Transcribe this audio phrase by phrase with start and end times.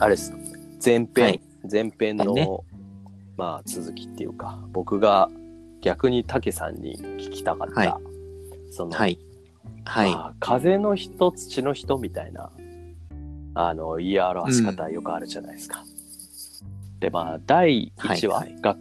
[0.00, 0.32] あれです
[0.84, 1.40] 前編、はい
[1.70, 2.48] 前編の、ね
[3.36, 5.28] まあ続きっていうか僕が
[5.80, 7.94] 逆に武さんに聞きたかった、はい
[8.70, 9.18] その、はい。
[9.84, 10.12] はい。
[10.12, 12.50] まあ風の人土の人みたいな
[13.54, 15.84] あの言い表し方よくあるじゃないですか。
[17.00, 18.76] でまあ第1話、はいは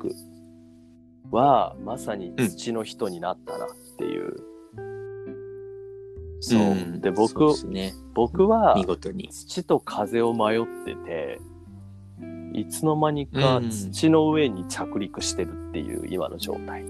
[1.32, 4.36] はまさに土の人になったなっていう。
[6.40, 7.94] そう、んで僕ね。
[8.14, 9.30] 僕は見事に。
[9.32, 11.40] 土と風を迷ってて
[12.54, 16.84] いつの間にかうん土の上に着陸してるっていう今の状態。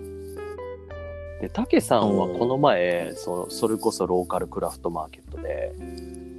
[1.41, 5.73] で、たけさんはこの前、そのそれこそローカルクラフトマーケットで、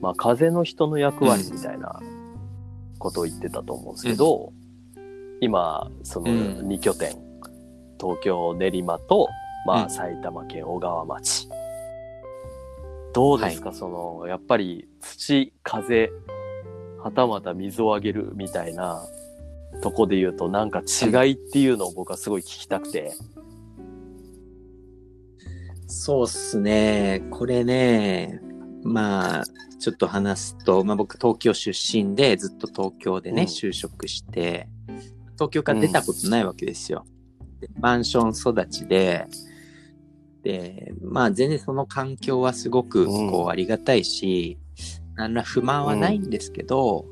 [0.01, 2.01] まあ、風の人の役割みたいな
[2.99, 4.53] ことを言ってたと思うんですけど、
[5.41, 7.11] 今、そのうん2拠点、
[8.01, 9.29] 東京練馬と、
[9.67, 11.49] まあ、うん埼玉県小川町。
[13.19, 16.13] どうですか、その、やっぱり土、風、
[17.03, 19.03] はたまた水をあげるみたいな
[19.83, 23.13] とこで言うと、なんか違いっていうのを僕はすごい聞きたくて。
[25.89, 27.27] そうっすね。
[27.33, 28.41] これね、
[28.85, 29.45] まあ、
[29.81, 34.69] ちょっと話すと、まあ僕東京出身でずっと東京でね、うん就職して、
[35.35, 37.05] 東京から出たことないわけですよ。
[37.61, 39.27] でマンション育ちで、
[40.49, 44.59] で、まあ全然その環境はすごくうんこうありがたいし、
[45.15, 47.05] 何ら不満はないんですけど、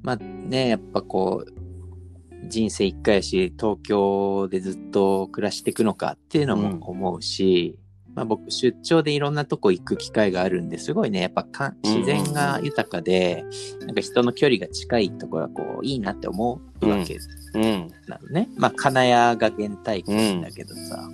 [0.00, 7.76] まあね、やっぱこう、人生一回やし、東京でずっと暮らしていくのかっていうのも思うし、
[8.14, 13.44] まあ僕出張でいろんなとこ行く機会があるんですごいね、やっぱか自然が豊かで、
[13.80, 17.18] なんか人の距離が近いところはこういいなって思うわけ
[17.54, 17.90] うん。
[18.06, 18.48] なのね。
[18.56, 21.08] まあ金谷が原体験だけどさ。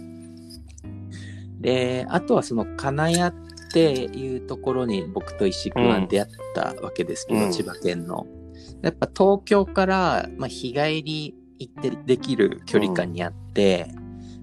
[1.62, 8.27] で、あとはその金谷っていうところに僕と石君は出会ったわけですけど、うん千葉県の。
[8.82, 13.89] やっぱ東京から、まあ、日帰り行ってできる距離感にあって、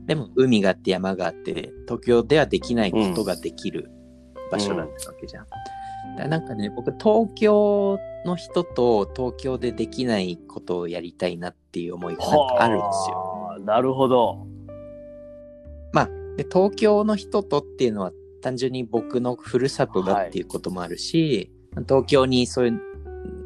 [0.06, 3.91] でも海があって山があって、東京ではできないことができる
[4.52, 5.46] 場所だったわけじゃん。
[5.46, 5.58] だか
[6.24, 13.16] らなんかね、僕東京の人と東京でできないことをやりたいなっていう思いがなんかあるんですよ。
[13.18, 13.59] はあ。
[13.59, 14.47] なるほど。
[16.40, 21.52] で東京の人とっていうのは単純に僕のふるさとだっていうこともあるし、
[21.86, 22.82] 東京にそういう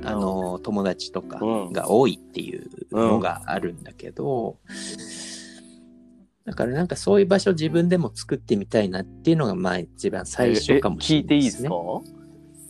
[0.03, 1.39] あの、友達とか
[1.71, 4.57] が多いっていうのがあるんだけど、
[6.45, 11.69] だからなんかそういう場所自分でも作ってみたいなっていうのがまあ一番最初かもしれないえ聞いていいですか？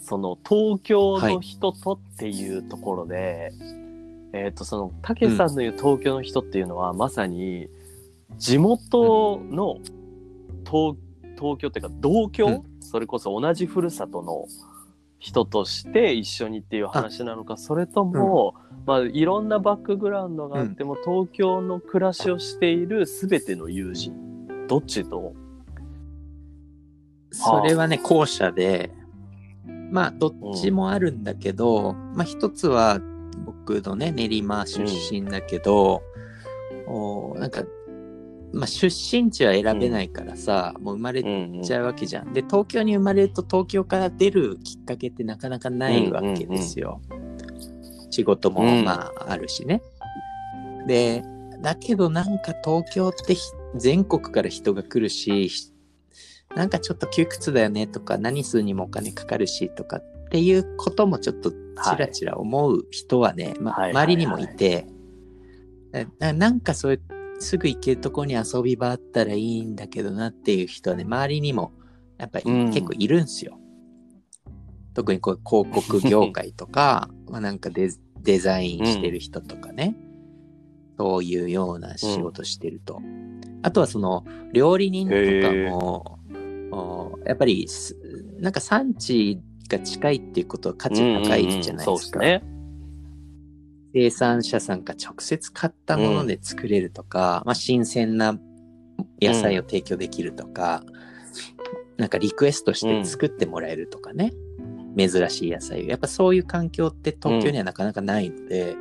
[0.06, 3.52] その東京の人とっていうところで、
[4.32, 7.68] えっ、とそのたけさんの言う東京の人っていうのは、まさに
[8.38, 9.80] 地元の
[10.74, 10.98] 東
[11.36, 12.64] 東京っていうか同居、うん。
[12.80, 14.46] それこそ同じふるさとの
[15.20, 17.58] 人として一緒にっていう話なのか。
[17.58, 25.34] それとも、まあ、いろんなバックグラウンドがあっても、東京の暮らしをしている全ての友人どっちと？
[27.32, 28.92] それはね、後者で、
[29.92, 33.00] まあ、どっちもあるんだけど、まあ、一つは
[33.46, 36.04] 僕のね、練馬出身だけど、
[36.86, 37.64] おなんか、
[38.54, 42.34] まあ、出身地は選べないからさ、もう生まれうんちゃうわけじゃん。
[42.34, 47.02] で、東京に生まれると東京から出るきっかけってなかなかないわけですよ。
[48.12, 49.82] 仕事もうんまああるしね。
[50.86, 51.24] で、
[51.62, 53.42] だけどなんか東京ってひ
[53.76, 55.72] 全国から人が来るし、ひ
[56.56, 61.56] なんかちょっと窮屈だよねとか、何するにもお金かかるしとかっていうこともちょっとち
[61.98, 64.86] らちら思う人はね、まあはい周りにもいて、
[66.20, 67.02] ななんかそういう
[67.40, 71.74] すぐ行けるとこに遊び場あったらいいんだけどなっていう人はね、周りにも
[72.18, 73.60] やっぱりうん結構いるんすよ。
[74.94, 77.90] 特にこう広告業界とか、 まあなんかデ
[78.22, 79.96] デザインしてる人とかね、
[80.98, 83.02] そういうような仕事してると。
[83.64, 85.14] あとはその料理人と
[85.48, 86.20] かも、
[86.72, 87.98] おやっぱりす
[88.40, 92.20] なんか産地が近いっていうことは価値高いじゃないそうですか。
[92.20, 92.44] ね。
[93.94, 98.38] 生産者さんが直接買ったもので作れるとか、まあ、新鮮な
[99.22, 100.84] 野菜を提供できるとか、
[101.98, 104.34] なんかリクエストして作ってもらえるとかね、
[104.98, 105.86] 珍しい野菜を。
[105.86, 108.76] やっぱそういう環境って東京にはなかなかないので、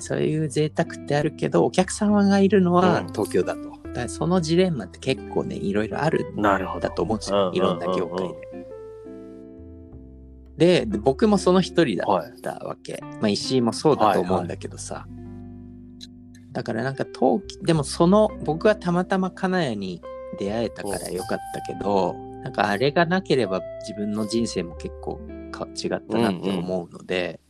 [0.00, 3.06] そういう贅沢ってあるけどお客様がいるのはうん。
[3.08, 8.45] 東京だと、だそのジレンマって結構ねいろいろあるんなるほどだと思うんですうんうんうんうんよいろんな業界で。
[10.56, 15.06] でで僕もその一人だったわけ、まあ石井もそうだと思うんだけどさ、
[16.52, 20.02] だからなんか冬季でもその僕はたまたま金谷に
[20.38, 25.20] 出会えたからよかったけどなんかあれがなければ自分の人生も結構
[25.50, 27.40] か違ったなって思うので、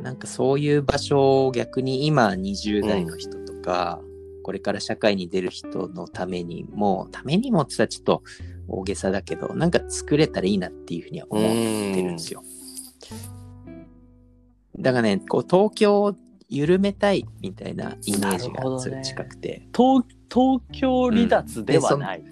[0.00, 4.00] なんかそういう場所を逆に今20代の人とか、
[4.42, 8.22] これから社会に出る人のためにも、ためにもって言ったらちょっと
[8.68, 12.42] 大げさだけど、なんか作れたらいいなっていうふうには思ってるんですよ。
[14.78, 16.14] だからね、こう東京を
[16.48, 19.68] 緩めたいみたいなイメージがすごい近くて。
[19.74, 22.24] 東東京離脱ではない。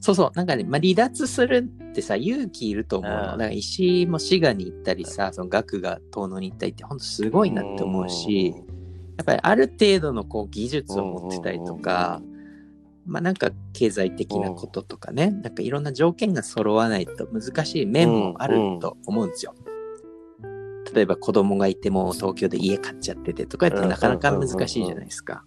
[0.00, 3.16] そうそう、なんかね、まあ、離脱するってさ、勇気いると思うの。
[3.16, 12.20] うんだから石井も滋賀に行ったりさ、その学が遠野に行ったりって、本当すごいなって思うし、やっぱりある程度のこう技術を持ってたりとか、
[13.06, 19.54] まあなんか経済的なこととかね、なんかいろんな条件が揃わないと難しい面もあると思うんですよ。
[20.94, 25.44] 例えば子供がいても東京で家買っちゃっててとかやってなかなか難しいじゃないですか。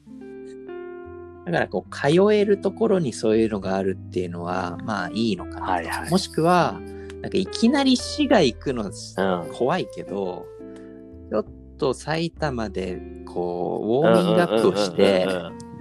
[1.45, 5.63] だからこう通えるところにそういうのがあるっていうのはまあいいのかなと。
[5.63, 6.09] はいはい。
[6.09, 6.79] もしくは、
[7.21, 9.53] なんかいきなり市が行くのうん。
[9.53, 10.47] 怖いけど、
[11.29, 11.45] ちょっ
[11.77, 15.27] と埼玉でこうウォーミングアップをして、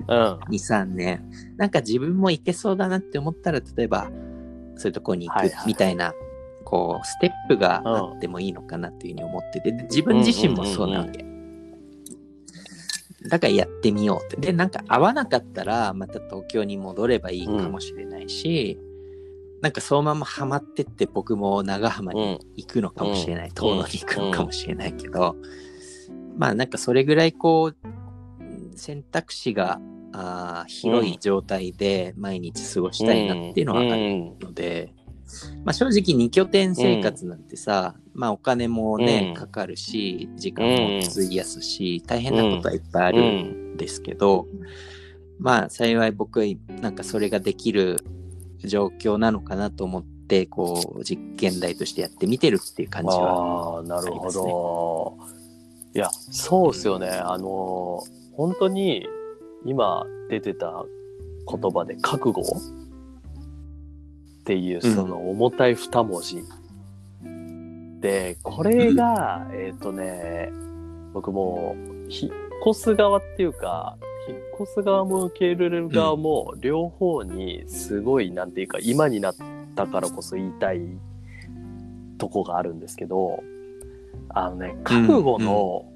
[0.08, 0.18] うん。
[0.18, 4.10] うん2、3年、なんか自分も行けそうだなって思ったら、例えば
[4.76, 5.66] そういうところに行くはいはい。
[5.66, 6.14] みたいな、
[6.64, 11.24] こう、ステップがあってもいいのかなっていうふうに思ってて、で自分自身もそうなわけ。
[13.28, 14.36] だからやってみようって。
[14.36, 18.78] で、なんか合わなかったら、また東京に戻ればいいかもしれないし、
[19.62, 25.36] なんかそのままハマってって僕も長浜に行くのかもしれない、うん遠野に行くのかもしれないけど、
[26.36, 27.76] まあなんかそれぐらいこう、
[28.76, 29.80] 選択肢が
[30.16, 34.94] あー広い状態で毎日過ごしたいなっていうのはあるので、
[35.64, 44.46] まあ正直2拠点生活なんてさ、まあお金もね、うんかかるし、時間も費やすし、大変なことはいっぱいあるんですけど、
[45.40, 46.46] まあ幸い僕は
[46.80, 48.04] なんかそれができる
[48.58, 53.76] 状況なのかなと思って、こう実験台としてやってみてるっていう感じは。
[53.76, 55.18] ああ、なるほど。
[55.92, 57.08] いや、そうですよね。
[57.08, 59.08] あの、本当に
[59.64, 60.84] 今出てた
[61.48, 62.42] 言葉で覚悟？
[62.42, 62.44] っ
[64.44, 64.94] ていううん。
[64.94, 66.44] その重たい二文字。
[68.00, 70.52] で、これが、えっ、とね、
[71.14, 71.74] 僕も
[72.08, 72.32] 引っ
[72.68, 73.96] 越す側っていうか、
[74.28, 79.34] 引っ越す側も受け入れる側も両方にすごい、なんていうか、今になっ
[79.74, 80.80] たからこそ言いたい
[82.18, 83.42] とこがあるんですけど、
[84.28, 85.86] あのね、覚悟の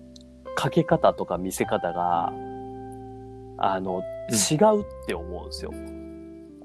[0.55, 2.33] かけ方とか見せ方が、
[3.59, 5.73] あの、うん違うって思うんですよ。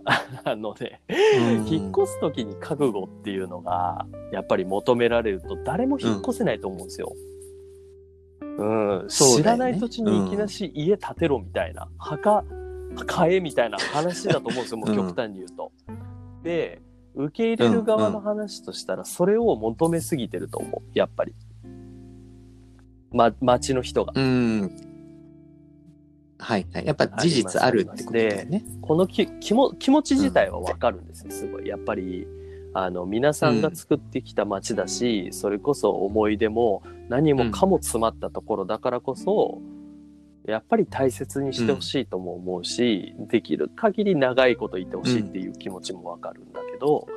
[0.44, 1.02] あのね、
[1.66, 7.14] 引っ越す時に覚悟っていうのが、やっぱり求められると誰も引っ越せないと思うんですよ。
[8.42, 12.44] うん、うだよねらない土地にいきなし家建てろみたいな、墓
[13.06, 15.72] 買えみたいな話だと思うんですよ、もう極端に言うと。
[16.44, 16.82] で、
[17.16, 21.34] 受け入れる側の話としたら、それを求めすぎてると思う、やっぱり。
[23.12, 24.14] ま、町の人が。
[24.16, 24.93] うん。
[26.38, 26.86] はいはい。
[26.86, 28.64] やっぱ事実あるってことだよね。
[28.82, 31.68] このき気も気持ち自体はわかるんですよ、すごい。
[31.68, 32.28] やっぱり、
[32.74, 39.62] あの、皆さんが作ってきた街だし、それこそ思い出も何もかも詰まったところだからこそ、
[40.46, 47.08] やっぱり大切にしてほしいとも思うし、できる限り長いこといてほしいっていう気持ちもわかるんだけど、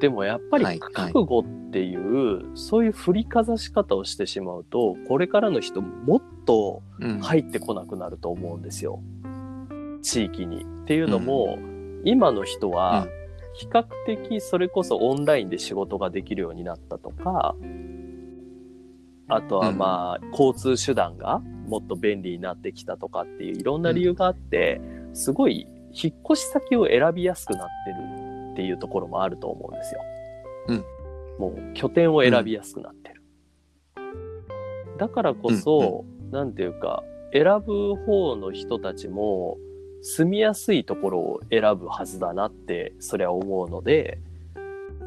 [0.00, 0.92] でもやっぱりはいはい。
[0.92, 7.20] 覚悟っていう、そういう振りかざし方をしてしまうと、これからの人もっとうん。
[7.20, 9.00] 入ってこなくなると思うんですよ。
[10.02, 10.62] 地域に。
[10.62, 11.58] っていうのも、
[12.04, 13.06] 今の人は
[13.54, 17.54] 比較的それこそオンラインで仕事ができるようになったとか、
[19.28, 24.80] あとはまあ、交通手段がもっと便利になってきたとかっていういろんな理由があって、
[25.12, 28.27] すごい引っ越し先を選びやすくなってる
[28.58, 30.00] っていうところもあると思うんですよ。
[30.66, 30.84] うん
[31.38, 33.22] もう拠点を選びやすくなってる。
[34.98, 39.56] だからこそ、なんていうか、選ぶ方の人たちも
[40.02, 44.18] 住みやすいところを選ぶはずだなって、そりゃ思うので、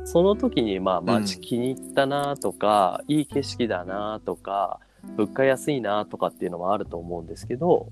[0.05, 4.79] その時にまあ街気に入ったなとか、いい景色だなとか、
[5.17, 7.89] 物価安いなとかっていうのもあると思うんですけど、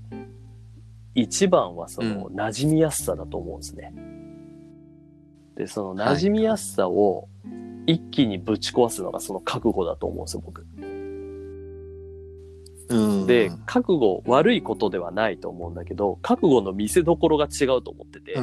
[1.14, 3.92] 一番はその馴染みやすさだと思うんですね。
[3.92, 4.29] で、
[5.66, 7.28] その馴染みやすさを
[7.86, 10.64] 一気にぶち壊すのがその覚悟だと思うんですよ、僕。
[12.90, 18.36] うんで、覚悟悪いことではないと思うんだけど、覚悟の見せどころが違うと思ってて。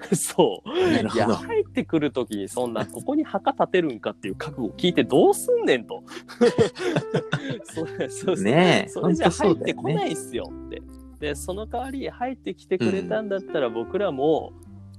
[0.16, 0.70] そう。
[0.70, 1.26] いや。
[1.28, 6.02] 入ってくるときにそんな、ここに墓建てるんかっていう覚悟を聞いてどうすんねんと。
[7.64, 9.88] そうそうそうねえ、それじゃ入ってこ。
[9.88, 10.82] ないっすよって。
[11.20, 14.52] で、その代わり入ってきてくれたんだったら僕らも、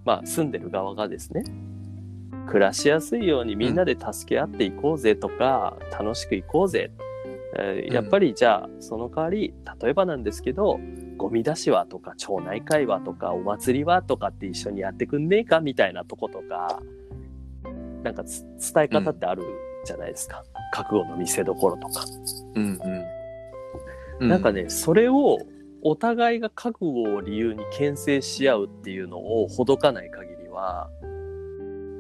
[0.06, 1.44] まあ住んでる側がですね、
[2.48, 6.92] 暮らしやすいようにみんなで助け合っていこうぜとか、楽しくいこうぜ。
[7.58, 7.94] えーうん。
[7.94, 10.80] やっぱりじゃあその代わり例えばなんですけど
[11.18, 16.82] ゴミ出しはとか町内会はとかお祭りはとかって一緒にやってくんねえかみたいなとことか
[18.04, 19.44] なんかつ伝え方ってある
[19.86, 22.06] じゃないですか、覚悟の見せ所とか、
[22.56, 22.80] うん
[24.20, 24.30] うん。
[24.30, 25.40] なんかねそれを
[25.84, 30.90] お互いが覚悟を理由に牽制し合うっていうのをほどかない限りは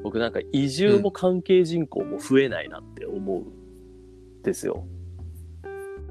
[0.03, 4.83] 僕なんか移住も関係人口も増えないなって思うんですよ。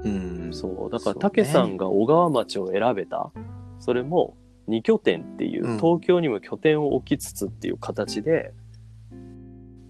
[0.05, 0.91] うん、そう。
[0.91, 1.21] だからそうね。
[1.21, 3.31] 武さんが小川町を選べた。
[3.79, 4.37] それも
[4.69, 5.77] 2拠点っていう、うん。
[5.79, 8.53] 東京にも拠点を置きつつっていう形で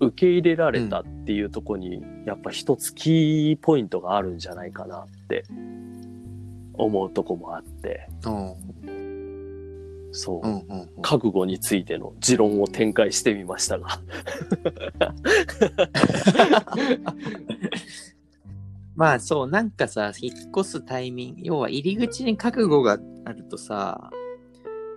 [0.00, 5.44] 受け入れられたっていうところに、やっぱ一つキーポイントがあるんじゃないかなって
[6.80, 8.08] 思うとこもあって。
[8.24, 8.54] うん
[10.12, 10.54] そう、うん。
[10.54, 14.00] うんうん覚悟についての持論を展開してみましたが。
[18.94, 24.10] まあそう、なんかさ、引っ越すタイミング、要は入り口に覚悟があるとさ、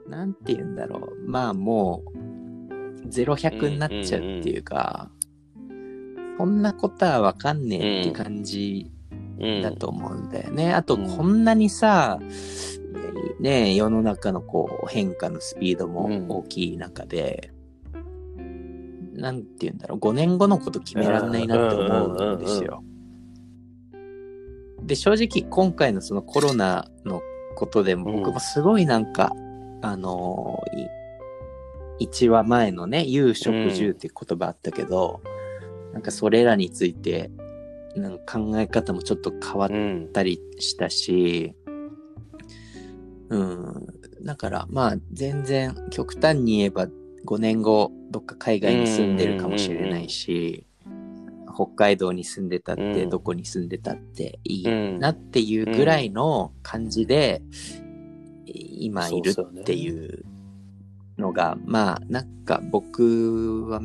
[0.10, 1.30] なんて言うんだろう。
[1.30, 2.04] まあも
[3.06, 5.10] う、ゼロ百になっちゃうっていうか、
[6.38, 8.93] そんなことはわかんねえって感じうん
[9.62, 10.74] だと思うんだよね。
[10.74, 11.18] あと、うん。
[11.18, 12.20] こんなにさ、
[13.40, 17.52] ね世の中のこう変化のスピードも大きい中で、
[19.14, 22.84] なんて言うんだろう、5年後のこと決めらんないなって思うんですよ。
[24.82, 27.22] で、正直今回のそのコロナの
[27.56, 28.18] ことでもうん。
[28.18, 29.34] 僕もすごいなんか、
[29.82, 30.64] あの
[32.00, 35.22] い1話前のね、有食住って言葉あったけど、
[35.94, 37.32] なんかそれらについて、
[37.96, 41.56] なんか考え方もちょっと変わったりしたし、
[43.30, 43.88] うん。
[44.24, 46.88] だからまあ全然極端に言えば
[47.26, 50.66] 5年後どっか海外に住んでるかもしれないし、
[51.54, 57.42] 北海道に住んでたって、どこに住んでたっていいなっていうぐらいの感じで、
[58.46, 60.26] 今いるっていう
[61.18, 63.82] のが、まあなんか僕は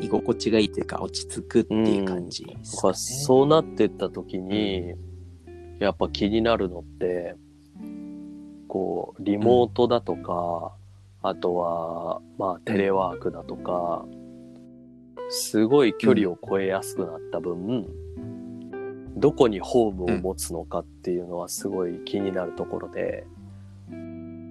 [0.00, 3.04] 居心地がいいというか落ち着くっていう感じですだからかね。
[3.04, 4.94] そうなってった時に、
[5.78, 7.36] やっぱ気になるのって
[8.68, 10.74] こうリモートだとか、
[11.22, 14.04] あとはまあテレワークだとか、
[15.28, 17.86] すごい距離を超えやすくなった分、
[19.16, 23.26] どこにホームを持つのかっていうのはすごい気になるところで、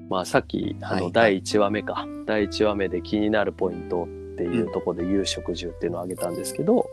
[0.10, 1.04] まあさっきあはいはい。
[1.06, 4.08] の第1話目か、第1話目で気になるポイントっ
[4.40, 6.90] ていうところで有食住っていうのを挙げたんですけど、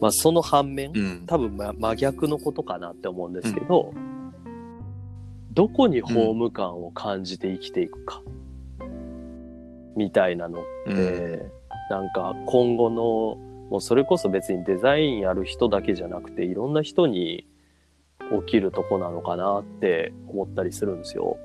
[0.00, 1.24] まあその反面、うん。
[1.26, 3.94] 多分、ま、真逆のことかなって思うんですけど、
[5.52, 8.20] どこにホーム感を感じて生きていくか、
[9.96, 11.50] みたいなのって、うん
[11.88, 13.36] なんか今後の
[13.70, 17.46] もうそれこそ別にデザインやる人だけじゃなくていろんな人に
[18.44, 21.38] 起きるとこなのかなって思ったりするんですよ。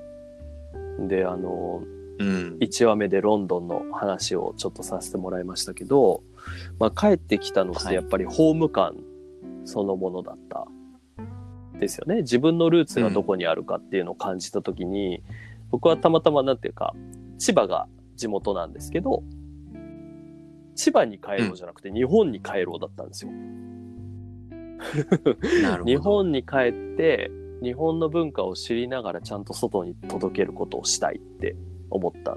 [0.98, 1.84] であの
[2.18, 2.58] うん。
[2.60, 6.22] 1話目でロンドンの話をちょっとさせてもらいましたけど、
[6.78, 7.86] まあ、帰ってきたのっはい。
[7.88, 8.96] てやっぱりホーム感
[9.64, 10.66] そのものだった。
[11.78, 12.22] ですよね。
[12.22, 15.22] 自分のルーツがどこにあるかっていうのを感じた時に、
[15.72, 16.94] 僕はたまたまなんていうか
[17.38, 19.24] 千葉が地元なんですけど
[20.76, 23.30] 千葉に帰ろうじゃなくて日本に帰ろうだったんですよ。
[25.84, 27.30] 日本に帰って
[27.62, 31.56] 日本の文化を知りながらちゃんと外に届けることをしたいって
[31.92, 32.36] 思った。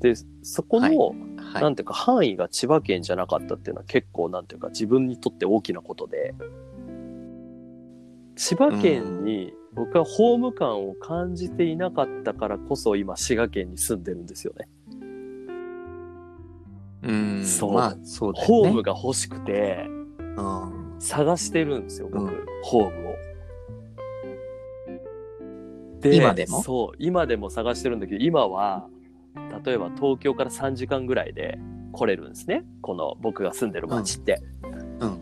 [0.00, 1.16] で、そこの、はい
[1.54, 6.34] なんていうか範囲が千葉県じゃなかったっていうのは結構なんていうか自分にとって大きなことで、
[8.34, 14.68] 千葉県に僕はホーム感を感じていなかったからこそ今滋賀県に住んでるんですよね。
[17.02, 17.44] うん。
[17.44, 18.40] そうまあ、そうね。
[18.42, 19.86] ホームが欲しくて
[20.36, 20.96] うん。
[20.98, 23.13] 探してるんですよ、僕、うんホームを。
[26.10, 26.62] で今でも？
[26.62, 28.88] そう、今でも探してるんだけど、今は、
[29.64, 31.58] 例えば東京から3時間ぐらいで
[31.92, 32.64] 来れるんですね。
[32.82, 34.42] この僕が住んでる町って。
[35.00, 35.18] うん。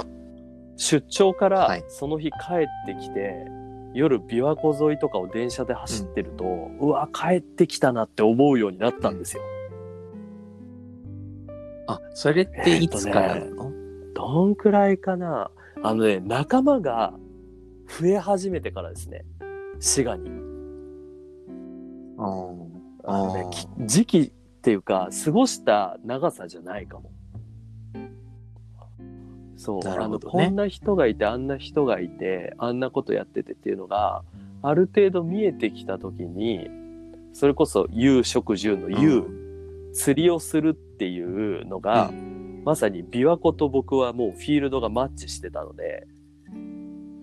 [0.77, 2.35] 出張からはいその日帰
[2.65, 3.47] ってきて、
[3.95, 6.45] 夜琵琶湖沿いとかを電車で走ってると、
[6.81, 9.43] うわ、帰ってきたなって思うようになったんですよ。
[11.89, 13.71] あ、それっていつからなの、
[14.15, 15.51] どんくらいかな
[15.83, 17.13] あのね、仲間が
[17.87, 19.25] 増え始めてからですね。
[19.79, 20.31] 滋賀に。
[22.23, 22.83] うん。
[23.05, 23.51] あのね
[23.81, 24.31] 時期っ
[24.63, 27.11] ていうか、過ごした長さじゃないかも。
[29.57, 34.23] そう、なるあの、こんな人がいて、あんな人がいて、あんなことやっててっていうのが、
[34.63, 36.69] ある程度見えてきたときに、
[37.33, 39.27] それこそ、有食住の有
[39.93, 42.11] 釣りをするっていうのが、
[42.65, 46.07] まさに琵琶湖と僕はもうフィールドがマッチしてたので、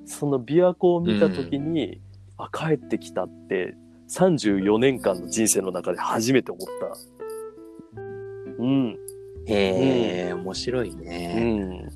[0.06, 2.02] その琵琶湖を見た時に、
[2.38, 3.76] あ、帰ってきたって、
[4.10, 8.02] 34年間の人生の中で初めて思った。
[8.60, 8.98] うん。
[9.46, 11.40] へえ、面白いうね。
[11.40, 11.86] ん。
[11.86, 11.92] だ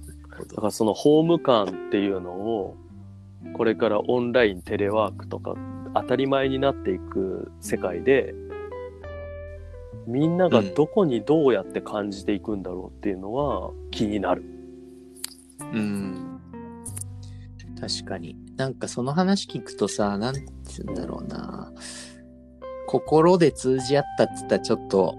[0.55, 2.77] からそのホーム感っていうのを、
[3.53, 5.55] これからオンライン、テレワークとか
[5.95, 8.33] 当たり前になっていく世界で、
[10.07, 14.43] みんながどこにどうやって感じていくんだろうっていうのは気になる。
[15.73, 16.39] うん。
[17.79, 18.42] 確かに。
[18.55, 20.41] なんかその話聞くとさ、なんて
[20.77, 21.71] 言うんだろうな。
[22.87, 25.15] 心で通じ合ったって言ったらちょっと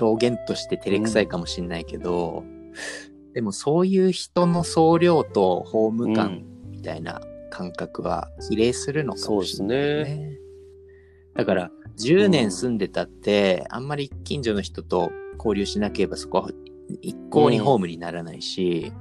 [0.00, 2.44] 表現として照れくさいかもしんないけど、
[3.34, 7.20] でもそういう人の総量とホーム感みたいな
[7.50, 10.38] 感覚は比例するのかもしれないそうね。
[11.34, 16.50] だから10年住んでたって、あんまり近所の人と交流しなければそこは
[17.02, 18.92] 一向にホームにならないし、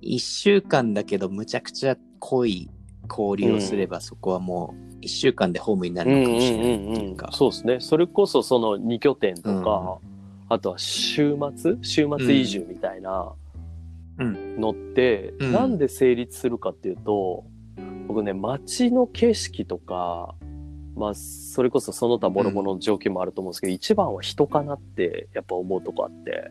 [0.00, 2.70] 一週間だけどむちゃくちゃ濃い
[3.08, 7.30] 交流をすればそこはもう一週間でホームになるのかもしれないっていうか。
[7.32, 7.80] そうですね。
[7.80, 9.98] それこそその2拠点とか、
[10.48, 11.76] あとは週末？
[11.82, 13.32] 週末移住みたいな
[14.18, 14.60] うん。
[14.60, 17.44] のって、うんなんで成立するかっていうと、
[18.08, 20.34] 僕ね、街の景色とか、
[20.96, 26.50] まあ、それこそその他諸々の状況もあると思うんですけど、一番は人かなってやっぱ思うとこあって。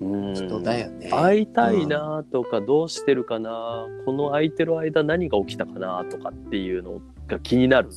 [0.00, 1.10] うん人だよね。
[1.10, 7.90] 会いたいなとか、どうしてるかな、この空いてる間何が起きたかなとかっていうのが気になる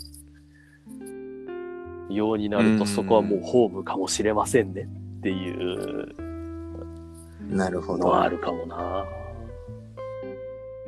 [2.10, 4.88] ようになると、うんそこはもうホームかもしれませんね
[5.20, 6.14] っていう
[7.50, 8.06] なるほど。
[8.06, 9.06] のはあるかもな。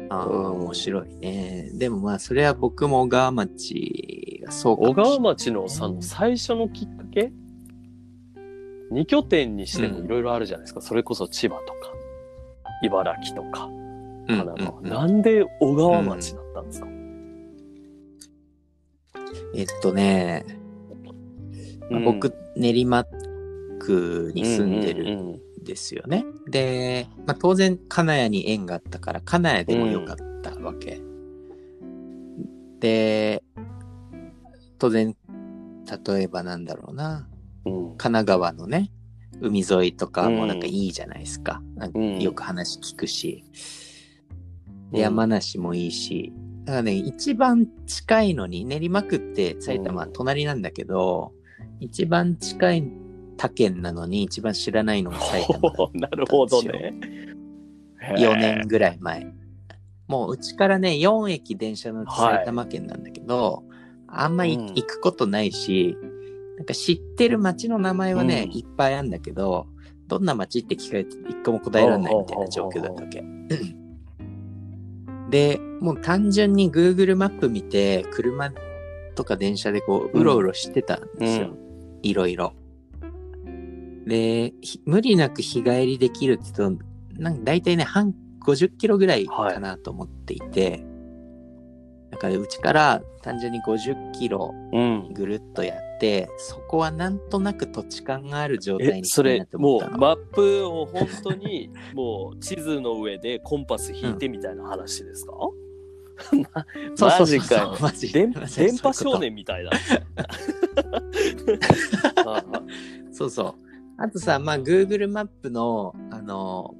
[0.09, 1.69] ああ、うん面白いね。
[1.73, 7.31] でもまあ、それは僕も小川町がそうかも小しれない川町のさうん最初のきっかけ
[8.95, 11.93] 二拠点にしてもいろいろあるじゃないですか、それこそ千葉とか
[12.81, 14.89] 茨城とかうん神奈川、うんうん。
[14.89, 16.87] なんで小川町だったんですか、
[19.53, 20.45] えっとね、
[21.91, 22.05] まあうん。
[22.05, 23.05] 僕、練馬
[23.79, 26.25] 区に住んでるうんうんうんですよね。
[26.47, 31.01] で、まあ、当然金谷に縁があったから金谷でもよかったわけ。
[32.79, 33.43] で、
[34.79, 35.15] 当然、
[36.07, 37.34] 例えばなんだろうな、うん
[37.65, 38.91] 神奈川のね、
[39.41, 41.61] 海沿いとかもなんかいいじゃないですか。
[41.75, 42.19] なんかうん。
[42.19, 43.43] よく話聞くし、
[44.69, 44.91] うん。
[44.91, 46.33] で山梨もいいし、
[46.65, 50.13] だからね、一番近いのに、練馬区って埼玉うん。
[50.13, 51.33] 隣なんだけど、
[51.79, 52.91] 一番近い
[53.37, 56.93] 他県なのに一番知らないのが埼玉 なるほどね。
[57.99, 58.13] た。
[58.13, 59.33] 4年ぐらい前。
[60.07, 63.63] もううちからね、4駅電車の埼玉県なんだけど、
[64.07, 64.65] あんまりうん。
[64.67, 65.97] 行くことないし、
[66.57, 69.67] なんか知ってる街の名前はね、うんいっぱいあるんだけど、
[70.07, 73.23] どんな街って聞かれて一個も答えられないみたいな状況だったわけ。
[75.29, 78.51] で、もう単純に Google マップ見て、車
[79.15, 81.55] とか電車でこう、うろうろしてたんですよ。
[82.03, 82.53] いろいろ。
[84.05, 86.83] で、ひ無理なく日帰りできるって言うと、
[87.21, 88.13] なんか大体ね、半
[88.45, 90.85] 50キロぐらいかなと思っていて、
[92.11, 95.13] だからうちから単純に50キロうん。
[95.13, 99.47] ぐるっとやって、そこはなんとなく土地勘がある状態え、にそれ。
[99.53, 105.33] もうマップを本当に、 もう地図の上でコンパス引いてみたいな話ですか、
[106.95, 107.77] そうそうそう。
[107.81, 109.71] マジかよ電波少年みたいな。
[113.11, 113.53] そうそう。
[113.97, 116.75] あとさ、まあ、Google マップの、あの、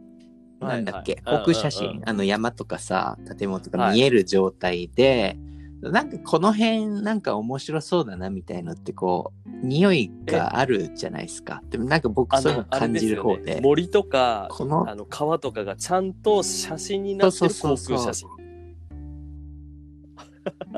[0.59, 5.37] はいなんだっけ、はい航空写真、あの山とかさ、建物とか見える状態で、
[5.81, 11.61] なんかこの辺なんか面白そうだなみたいのってこう、匂いがあるじゃないですか。
[11.69, 13.55] でもなんか僕あそういうの感じる方で。
[13.55, 18.29] ね、森とか、このあの川とかがちゃんと写真になってる航そうそうそうそう空写真。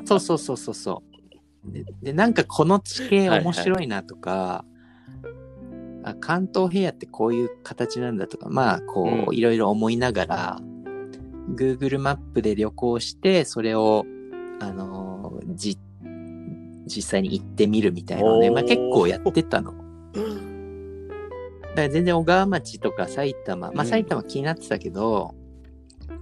[0.05, 1.03] そうそうそうそうそ
[1.65, 1.71] う。
[1.71, 4.65] でで、なんかこの地形面白いなとか、
[6.03, 10.59] あ関東平野ってこういう形なんだとか、まあ、こう、うんいろいろ思いながら、
[11.55, 14.05] Google マップで旅行して、それを、
[14.59, 15.77] あのーじ、
[16.85, 19.73] 実際に行ってみるみたいなのをね、まあ結構やってたの。
[19.73, 19.81] だ
[21.75, 23.89] から全然小川町とか埼玉、まあうん。
[23.89, 25.35] 埼玉気になってたけど、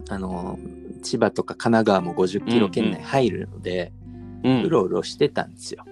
[0.10, 3.94] あのー千葉とか神奈川も50キロ圏内入るので、
[4.44, 5.86] うんうろうろしてたんですよ。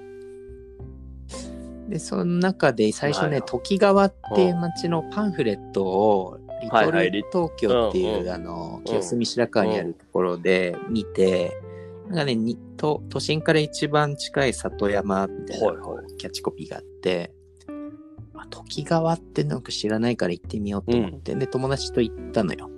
[1.89, 6.99] で、その中で最初ね、はいはい時川っていう町のパンフレットを、リトル
[7.31, 8.29] 東京っていう、うんうん。
[8.29, 11.57] あの、清澄白河にあるところで見て、
[12.07, 17.33] なんかねに都、都心から一番近い里山みたいな、はいはキャッチコピーがあって、
[18.43, 22.69] あ、時川ってなんか知らないから行ってみようと思って、で、友達と行ったのよ。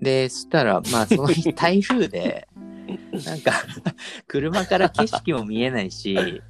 [0.00, 2.48] で、そしたら、まあ、その日 台風で、
[3.24, 3.52] なんか、
[4.26, 6.42] 車から景色も見えないし、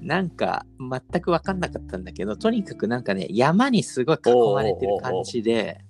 [0.00, 5.84] なんか、全く分かんなかったんだけど、とにかくなんかね、山にすごい囲まれてる感じで、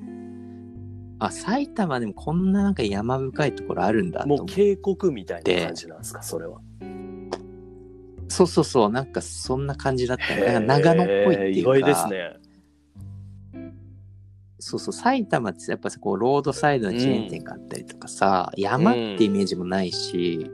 [1.28, 4.42] あ、埼玉でもこんななんか山深いところあるんだと思って。
[4.42, 6.60] もう渓谷みたいな感じなんですか、それは。
[8.28, 10.60] そうそうそう、なんかそんな感じだったね。
[10.60, 11.76] なんか長野っぽいっていうか。
[11.76, 12.44] へー意外ですね。
[14.58, 20.50] そうそう、埼玉ってやっぱさこう、ロードサイドのチェーン店があったりとかさ、山ってイメージもないし、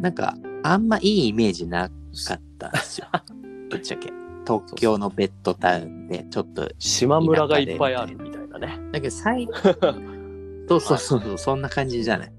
[0.00, 1.94] なんか、あんまいいイメージなか
[2.34, 3.06] ったんですよ。
[3.70, 4.12] ぶっちゃけ。
[4.46, 8.29] 東京のベッドタウンで、ちょっと、島村がいっぱいあるみ
[8.60, 8.78] ね。
[8.92, 9.48] だけど、埼
[10.68, 12.32] そうそうそうそう、そんな感じじゃない。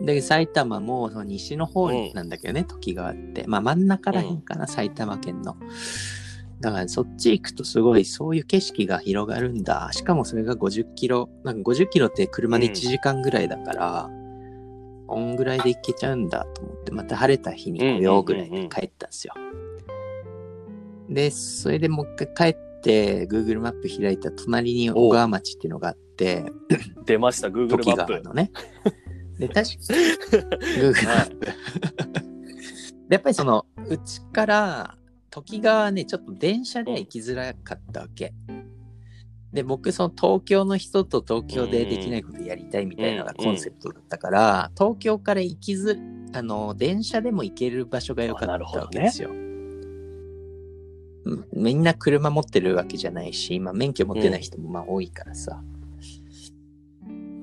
[0.00, 3.44] だけど埼玉もその西の方なんだけどね、時川って。
[3.46, 5.56] まあ真ん中らへんかな、埼玉県の。
[6.60, 9.90] だからそっち行くとすごいそういう景色が広がるんだ。
[9.92, 11.28] しかもそれが50キロ。
[11.44, 14.10] なんか50キロって車で1時間ぐらいだから、
[15.06, 19.34] こんぐらいで行けちゃうんだと思って、また晴れた日に来ようぐらいで帰ったんですよ。
[21.08, 26.44] で、それでもう一回帰って、Google マップ開いた隣に小川町っていうのがあって、
[27.04, 28.12] 出ました、Google 時マップ。
[28.12, 28.50] 川のね。
[29.38, 29.76] で、確か
[30.78, 31.46] Google マップ。
[33.10, 34.96] でやっぱりその、うちから
[35.30, 38.32] 時川はね、ちょっと電車では行きづらかったわけ。
[39.52, 45.98] で、僕、その東京の人と東京でできないことやりたいみたいなのがコンセプトだったから、東京から行きず、
[46.32, 49.30] あの、電車でも行ける場所が良かったわけですよ。
[51.30, 55.62] うんみんな車持ってるわけじゃないし、今免許持ってない人もまあ多いからさ。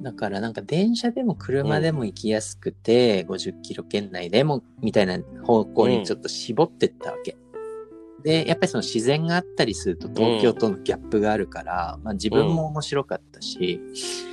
[0.02, 7.36] だからなんか電車でも車でも行きやすくて、50キロ圏内でもみたいな方向にちょっと絞ってったわけ。
[8.24, 13.80] で、やっぱりその自然があったりすると東京とのギャップがあるから、まあ自分も面白かったし、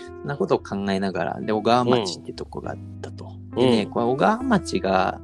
[0.07, 3.33] そんなことを考えながら、で、小川町ってとこがあったと。
[3.57, 5.21] でね、うんこれ小川町が、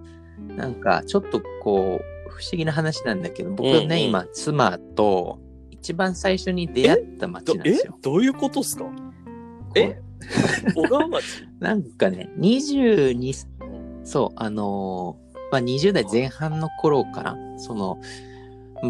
[0.57, 2.10] なんかちょっとこう、
[2.41, 3.99] 不思議な話なんだけど、僕ね、うんうん。
[4.01, 5.39] 今、妻と
[5.71, 7.99] 一番最初に出会った町どえなんですよ。
[8.03, 8.85] どういうことっすか？
[9.77, 10.01] え？
[10.75, 11.25] 小川町？
[11.61, 13.47] なんかね、22、
[14.05, 17.37] そう、あのーまあ、20代前半の頃かな。
[17.59, 17.99] その、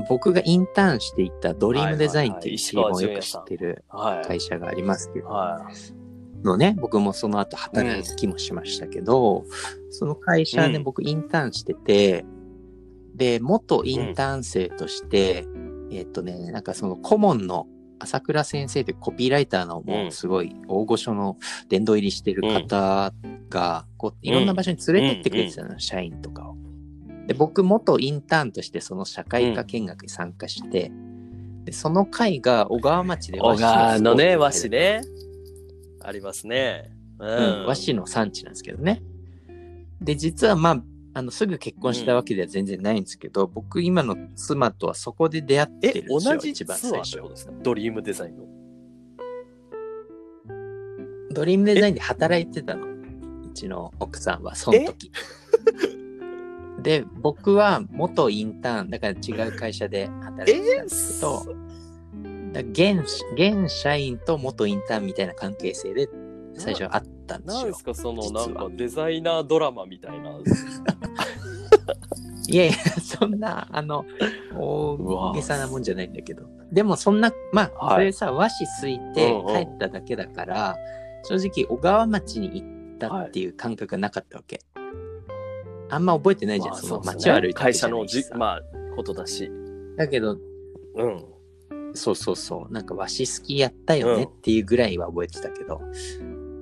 [0.08, 4.26] 僕がインターンしていたドリームデザインっていうチームをよく知ってるはい。
[4.26, 5.66] 会社がありますけど、は
[6.42, 6.46] い。
[6.46, 9.44] のね、僕もその後働きもしましたけど、
[9.90, 10.84] その会社でうん。
[10.84, 12.24] 僕インターンしてて、
[13.14, 15.46] で、元インターン生として、
[15.90, 17.66] えっとね、なんかその顧問の
[17.98, 21.36] 朝倉先生というコピーライターのもうすごい大御所の
[21.68, 23.12] 殿堂入りしてる方
[23.50, 26.56] が、こういろんな場所に連れてってくれてたの、社員とかを。
[27.26, 30.90] で、僕元インターンとしてその社会科見学に参加して、
[31.64, 35.02] で、その会が小川町で小和紙川のね、和紙ね。
[36.02, 36.90] ありますね。
[37.18, 39.02] ううん、和紙の産地なんですけどね。
[40.00, 47.20] で、実はまあ、あの、すぐ結婚したわけでは全然ないんですけど、僕今の妻とはそこで出会ってえるん、ですよ、同じ一番最初
[47.62, 48.44] ドリームデザインの。
[51.32, 52.86] ドリームデザインで働いてたの。
[52.86, 55.10] うちの奥さんは、その時。
[56.82, 61.56] で、僕は元インターン、だから違う会社で働いてたんですけど、
[62.52, 66.08] だ現現社員と元インターンみたいな関係性で
[66.60, 67.84] 最初はあったんですよなんです。
[67.84, 70.30] かそのなんかデザイナードラマみたいな。
[72.48, 74.04] いやいや、そんな、あの、
[74.58, 76.42] 大げさなもんじゃないんだけど。
[76.72, 80.76] でもそんな、まあ、はいそれさ、和紙すいてうんうん帰っただけだから、
[81.24, 82.64] 正直小川町に行
[82.96, 84.60] ったっていう感覚がなかったわけ。
[85.90, 88.62] あんま覚えてないじゃん、まあそのうですね街を歩いて会社のじ、まあ、
[88.96, 89.50] ことだし。
[89.96, 90.36] だけど、
[90.96, 91.24] うん。
[91.94, 95.80] そうそうそう、なんか和紙好きやったよねっていうぐらいは覚えてたけど。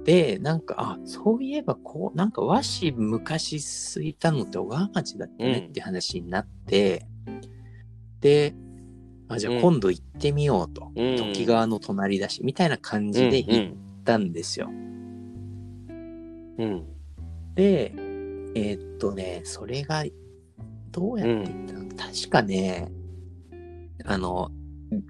[0.09, 7.07] で、なんか、あ、そういえばこう、なんか和紙昔すいたのって小川町だったねって話になって、
[8.23, 8.55] で、
[9.29, 10.93] あ、じゃあ今度行ってみようと。
[10.97, 14.71] うん時川の隣だし、みたいな感じで行ったんですよ。
[14.71, 14.71] う
[16.65, 16.87] ん。
[17.55, 17.93] で、
[18.55, 20.07] えーっとね、それが、
[20.91, 22.91] どうやって行ったの、確かね、
[24.07, 24.51] あの、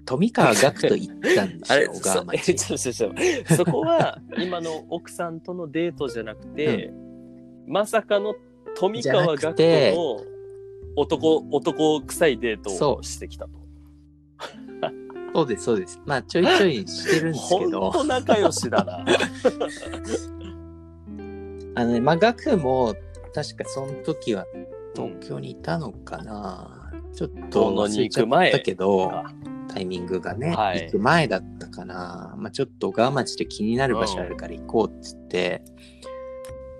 [0.05, 2.55] 富川学と行ったんですよ、小川町。
[2.55, 3.13] ちょちょちょ
[3.55, 6.91] そこは 今の奥さんとのデートじゃなくて、
[7.67, 8.35] まさかの
[8.75, 10.21] 富川学との
[10.95, 13.59] 男男臭いデートをそうしてきたと。
[15.33, 16.01] そうです、そうです。
[16.05, 19.05] まあ、ちょいちょいしてるんですけ本ど、当仲良しだな。
[21.75, 22.95] あのね、まあ、学も、
[23.33, 24.45] 確かその時は
[24.95, 29.33] 東京にいたのかな、ちょっと遠野に忘れちゃっ行く前たけど、か
[29.73, 30.85] タイミングがね、はい。
[30.85, 32.35] 行く前だったかな。
[32.37, 35.61] まあちょっと小川町で気になる場所あるから行こうっつって、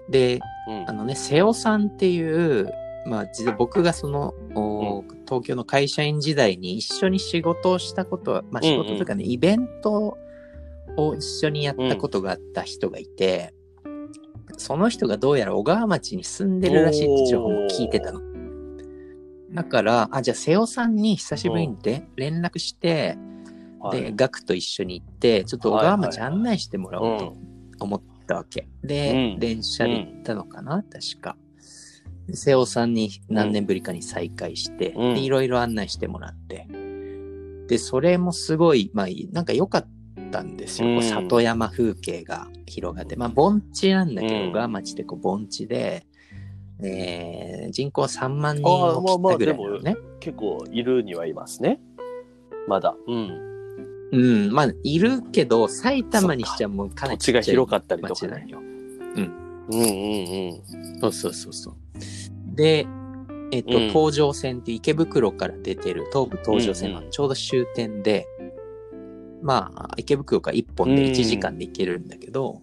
[0.10, 0.90] で、うん。
[0.90, 2.72] あのね、瀬尾さんっていう、
[3.06, 10.18] まあ実は僕がその、お東京の会社員時代に一緒に仕事をしたことは、まあ仕事というかね、イベント
[10.98, 13.54] を一緒にやったことがあった人がいて、
[14.58, 18.20] その人がどうやら小川町に住んでるらしいって情報も聞いてたの。
[19.54, 23.18] だから、あ、じゃあ瀬尾さんに久しぶりにで連絡して、
[23.80, 27.38] はいで、ガクと一緒に行って、ちょっと小川町案内してもらおうと
[27.80, 28.68] 思ったわけ。
[28.84, 31.38] で、うん電車で行ったのかな、確か。
[32.28, 36.68] で瀬尾さんに何年ぶりかに再会して、うんでいろいろ案内してもらって。
[37.68, 39.88] で、それもすごい、まあ、なんか良かっ
[40.32, 40.88] たんですよ。
[40.88, 43.16] こううん里山風景が広がって。
[43.16, 46.06] まあ、盆地なんだけど、うん小川町ってこう盆地で、
[46.82, 49.96] えー人口3万人ああを切ったぐらいなのね。
[50.20, 51.80] 結構いるにはいますね。
[52.68, 52.96] まだ。
[53.08, 53.50] うん。
[54.12, 58.32] うん、まあ、いるけど、埼玉にしちゃもうかな土地が広かったりとかね。
[58.32, 58.58] 町なんよ。
[58.60, 58.62] う
[59.22, 60.54] んうん
[60.94, 61.00] うん。
[61.00, 61.76] そうそうそうそう。
[62.56, 62.88] で、
[63.52, 68.28] えっと、うん東上線って池袋から出てる東武東上線のうんうんちょうど終点で、
[69.42, 72.62] まあ、池袋から1本で1時間で行けるんだけど、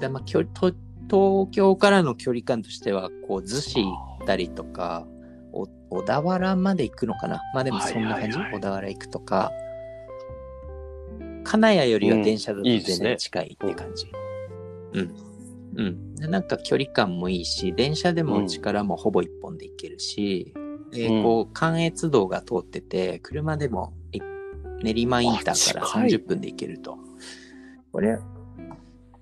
[0.00, 0.72] でまあ、距離と
[1.10, 3.90] 東京からの距離感としては、こう、逗子行
[4.22, 5.06] ったりとか、
[5.52, 7.40] お小田原まで行くのかな？
[7.54, 9.52] まあでもそんな感じ、小田原行くとか、
[11.44, 14.06] 金谷よりは電車だと全然近いって感じ。
[14.94, 15.14] うん。
[15.76, 16.14] うん。
[16.16, 20.54] でなんか距離感もいいし、電車でもうちからもほぼ一本で行けるし、
[20.90, 24.20] で、うんこう、関越道が通ってて、車でもい
[24.82, 26.98] 練馬インターからあ近い30分で行けると。
[27.92, 28.18] これ、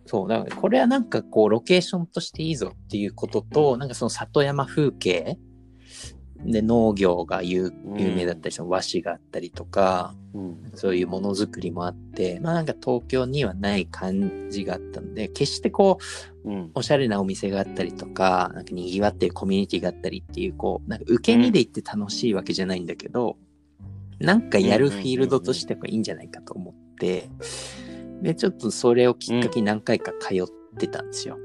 [0.07, 5.39] そう、だからこれはなんかこう、ロケーションとしていいぞっていうことと、なんかその里山風景
[6.45, 10.73] で農業が有有名だったり、その和紙があったりとか、うん。
[10.75, 15.99] そういうものづくりもあって、まあなんか東京にはない感じがあったので、決してこ
[16.45, 16.71] う、うん。
[16.75, 23.37] おしゃれなお店があったりとか、なんか賑わってるコミュニティがあったりっていう、こう、なんか受け身で行って楽しいわけじゃないんだけど、
[24.19, 27.29] なんかやるフィールドとしてはいいんじゃないかと思って、
[28.23, 30.47] で、ちょっとそれをきっかけに何回か通っ
[30.79, 31.39] てたんですよ。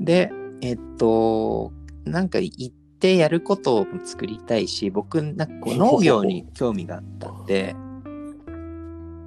[0.00, 0.32] で、
[0.62, 1.72] えっと、
[2.04, 7.74] なんか行ってやることを作りたいし、僕、なんかこう農業に興味があったんで、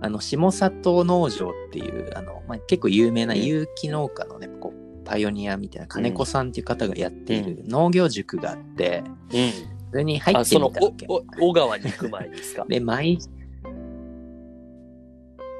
[0.01, 9.51] あの、下里農場っていう、あの、まあ、結構有名な有機農家のね、こう、パイオニアみたいな金子さんっていう方がやっている農業塾があって、うん。
[9.91, 11.05] それに入あ、ってそのみたわけ。
[11.07, 12.65] 小川に行く前ですか？
[12.67, 13.19] で、毎、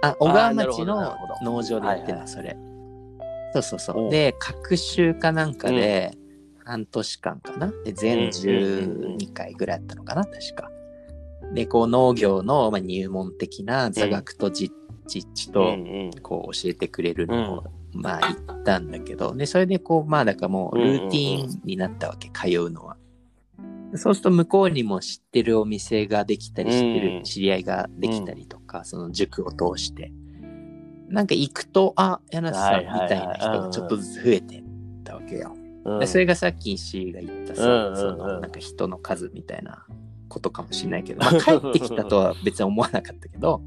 [0.04, 2.58] あ、小川町の農場でやってるの、はいはいそれ。
[3.54, 4.12] そうそうそう。
[4.12, 6.18] で、各週かなんかで、
[6.66, 7.74] 半年間かな？
[7.84, 10.70] で、全うんうんうん12回ぐらいあったのかな、確か。
[11.54, 14.74] で、こう農業の、まあ、入門的な座学と実
[15.08, 15.76] 実地と。
[16.22, 17.64] こう教えてくれるのを、
[17.94, 22.98] まあ行ったんだけど、で、それでこう、まあだからもうルーティーンになったわけ、通うのは。
[23.96, 30.12] そうすると向こうにも知ってるお店ができたり、知ってうんる知り合いができたりとか、その塾を通して。
[31.10, 34.64] なんか行くと、あ、柳瀬さんみたいな人がちょっとずつ増えてっ
[35.04, 35.54] たわけよ。
[35.56, 35.64] うん
[36.00, 39.86] でそれがさっき石井が言ったさ、うんうんうんそのなんか人の数みたいな
[40.30, 43.62] ことかもしれないけど、まあ、帰ってきたとは別に思わなかったけど、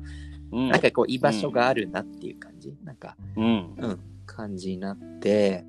[0.53, 2.75] うんなんかこう居場所があるなっていう感じ。
[2.85, 3.75] なんか、うん。
[3.79, 5.65] うん、感じになって、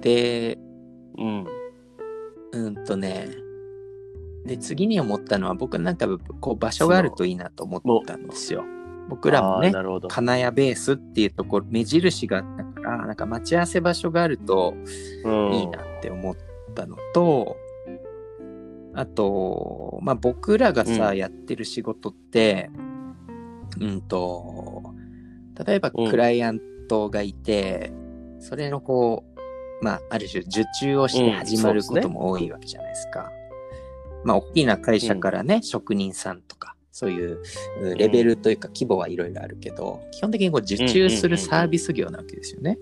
[0.00, 0.58] で、
[1.16, 1.46] うん。
[2.52, 3.28] うんとね、
[4.46, 6.06] で、次に思ったのは、僕なんか
[6.40, 8.64] こう場所があるといいなと思ったんですよ。
[9.08, 9.72] 僕らもね。
[10.08, 14.74] 金谷ベースっていうところ、目印があったから、なんか待ち合わせ場所があると
[15.24, 16.36] うんいいなって思っ
[16.74, 17.56] たのと、
[18.94, 22.70] あと、まあ僕らがさ、うんやってる仕事って、
[23.80, 24.94] うんと、
[25.66, 27.92] 例えばうんクライアントがいて、
[28.40, 29.24] それのこ
[29.80, 33.30] う、まあある種受注をして始まることも多いわけじゃないですか。
[34.26, 37.42] まあ大きな会社からね、職人さんとか、そういう
[37.80, 42.76] うんレベルというか規模はいろいろあるけど、基本的にこう受注するサービス業なわけですよね。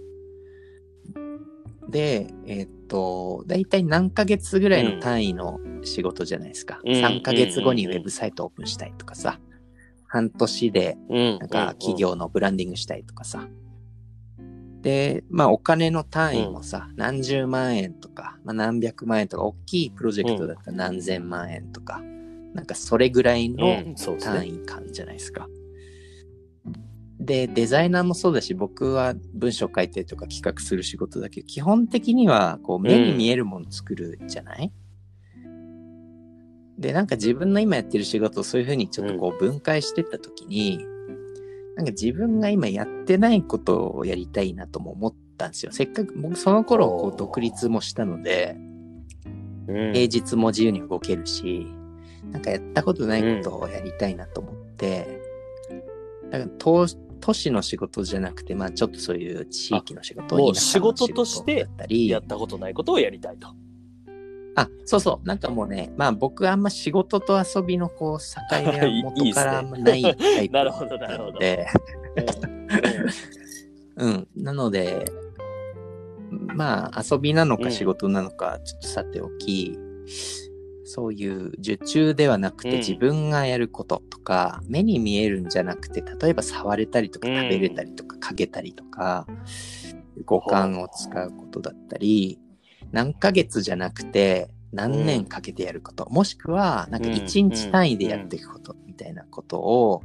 [1.91, 6.81] で、えーっと、だいたい何ヶ月ぐらいの単位の仕事じゃないですか。
[6.83, 9.39] うん3ヶ月後にウェブサイトオープンしたいとかさ、
[10.07, 11.39] 半年でうん。
[11.41, 13.47] なんか企業のブランディングしたいとかさ。
[14.85, 22.03] で、まあお金の単位もさ、何十万円とか、まあ、何百万円とか、大きいプロジェクトだったら何千万円とか、
[22.53, 23.57] なんかそれぐらいの
[24.21, 24.47] 単ね。
[24.47, 25.49] 位感じゃないですか。
[27.19, 34.71] で、デザイナーもそうだし、僕は文章書いてとか企画する仕事だけど、基本的にはこう目に見えるもの作るじゃない、
[36.77, 40.85] で、なんか自分の今やってる仕事をそういうふうにちょっとこう分解してった時に、
[41.77, 45.73] なんか自分が今やってないことをやりたいなとも思ったんですよ。
[45.73, 48.75] せっかく僕その頃こう独立もしたので、うん
[49.67, 51.67] 平日も自由に動けるし、
[52.31, 55.21] なんかやったことないことをやりたいなと思って、
[56.31, 56.87] だから都
[57.21, 63.49] 都市の仕事じゃなくて、まあちょっとそういう地域の仕事、あもう田舎の仕事としてだったりやったことないことをやりたいと。
[64.57, 65.27] あ、そうそう。
[65.27, 70.11] なんかもうね、まあ僕あんま仕事と遊びのこう境目は元からあんまないタ
[70.43, 71.39] イプなるほどなるほど。
[71.39, 71.67] で、
[73.97, 74.09] うん。
[74.09, 74.29] うん。
[74.37, 75.07] なので、
[76.55, 79.77] まあ遊びなのか仕事なのかちょっとさておき、
[80.85, 82.71] そういう受注ではなくうん。
[82.71, 87.37] て自分がやることとか、目に見えるんじゃなくて、例えば触れたりとかうん。
[87.39, 89.27] 食べれたりとかかけたりとか、
[90.25, 92.39] 五感を使うことだったり、
[92.95, 100.03] 何ヶ月じゃなくて何年かけてやること、もしくはなんか一日単位でやっていくことみたいなことを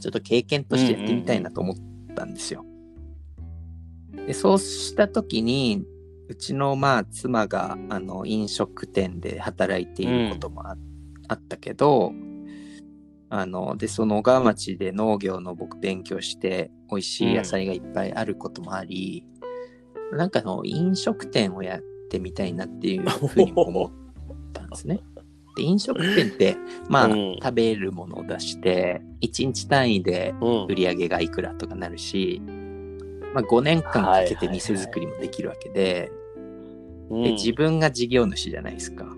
[0.00, 1.76] ちょっと経験としてやってみたいなと思っ
[2.16, 2.64] たんですよ。
[4.26, 5.84] でそうした時に
[6.28, 10.76] うちのまあ妻があの飲食店で働いていることもあ,、
[11.28, 12.12] あったけど
[13.28, 19.24] あのでその小川町で農業の僕勉強して美味しい野菜がいっぱいあることもあり、
[20.12, 21.80] なんかあの飲食店をや
[22.12, 23.90] ってみたいなっていうふうにも思っ
[24.52, 25.00] たんですね。
[25.56, 26.56] で飲食店って
[26.88, 32.40] まあ、うん食べるものを出して1日単位でうん売り上げがいくらとかなるし、
[33.34, 36.10] まあ、5年間かけて店作りもできるわけで,、
[37.10, 39.04] うんで自分が事業主じゃないですか。
[39.04, 39.16] だか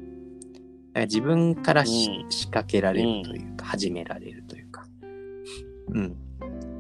[0.94, 4.86] ら自分からし、うん仕掛けられるというか、始められるというか。
[5.88, 6.16] うん。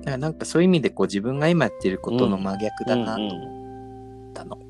[0.02, 4.63] だからなんかそういう意味でこう自分が今やってることの真逆だなと思ったの。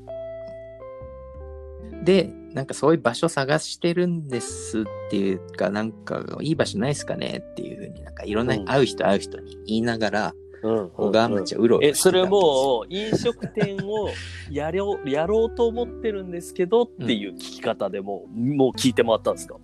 [2.05, 14.09] で、なんかそういう場所探してるんですっていうか、なんかいい場所ないですかねっていうふうになんかいろんなうん会う人会う人に言いながら、うん小川町をうろうろえ、それもう飲食店を
[14.49, 19.57] やろう、やろうと思ってるんですけどっていう聞き方でもう、もう聞いてもらったんですか？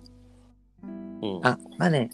[0.82, 1.40] うん。
[1.42, 2.10] あ、まあね、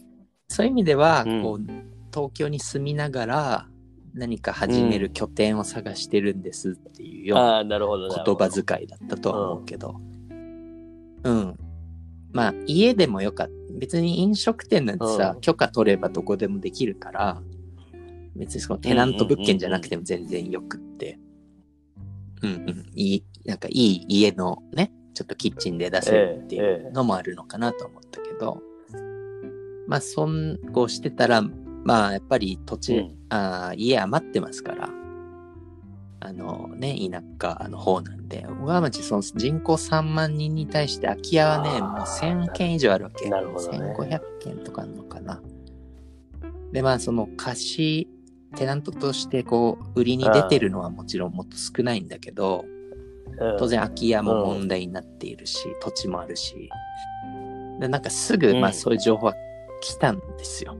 [0.48, 1.66] そういう意味では、うんこう、
[2.14, 3.68] 東京に住みながら
[4.14, 9.96] 何か始める拠点を探してるんですっていうような言葉遣いだったとは思うけど。
[9.98, 10.07] うん。
[12.32, 13.52] まあ、家でもよかった。
[13.78, 15.40] 別に飲食店なんてさ、うん。
[15.40, 17.42] 許可取ればどこでもできるから、
[18.36, 21.18] 別にそのテナント物件じゃなくても全然よくって。
[22.42, 22.86] うんうん。
[22.94, 28.62] いい、なんかいい家のね、ちょっとキッチンで出せるっていうのもあるのかなと思ったけど、
[29.86, 31.42] まあ、そん、こうしてたら、
[31.84, 33.16] まあ、やっぱり土地、うん。
[33.30, 34.88] あー家余ってますから、
[36.20, 43.28] あのね、田舎の方なんで、小川町、その人口3万人に対して空き家はね、もう1000件以上あるわけ。
[43.30, 45.40] なるほどね1500件とかあるのかな。
[46.72, 48.08] で、まあ、その貸し、
[48.56, 52.78] テナントとしてこう、売りに出てるのはもちろんもっと少ないんだけど、うん
[53.56, 56.68] 当然空き家も問題になっているし、土地もあるし。
[57.78, 59.34] で、なんかすぐ、うんまあそういう情報は
[59.80, 60.76] 来たんですよ。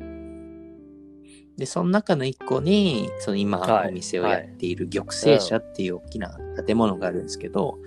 [1.59, 7.79] で、その中の一個に、その今はいお店をやっている玉成社っていう大きな建物があるんですけど、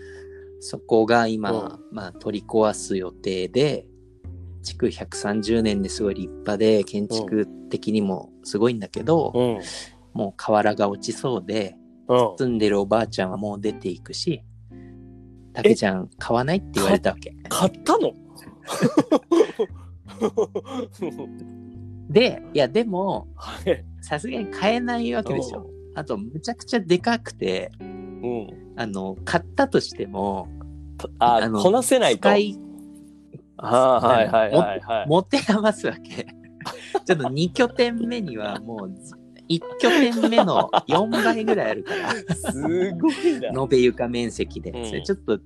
[0.60, 3.86] そこが今、うんまあ取り壊す予定で、
[4.62, 9.60] 築130年ですごい立派で、建築的にもすごいんだけど、うん。
[10.14, 11.78] もう瓦が落ちそうで、
[12.10, 12.36] うん。
[12.38, 14.44] 住んでるおばあちゃんはもう出ていくし、
[15.54, 17.34] たけちゃん買わないって言われたわけ。
[17.48, 18.12] 買ったの？
[22.12, 23.84] で、いやでも、はい。
[24.02, 25.68] さすがに買えないわけですよ。
[25.96, 28.48] あと、むちゃくちゃでかくて、うん。
[28.76, 30.48] あの、買ったとしても、
[31.20, 32.20] ああのこなせないと。
[32.30, 32.60] 使い、
[33.58, 35.08] はいはいはいはいはい。
[35.08, 36.28] 持て余すわけ。
[37.06, 38.94] ちょっと2拠点目にはもう、
[39.50, 42.36] 1拠点目の 4倍ぐらいあるから。
[42.36, 42.62] す
[42.96, 43.62] ごいな。
[43.62, 45.44] 延べ床面積で、うんそれちょっとト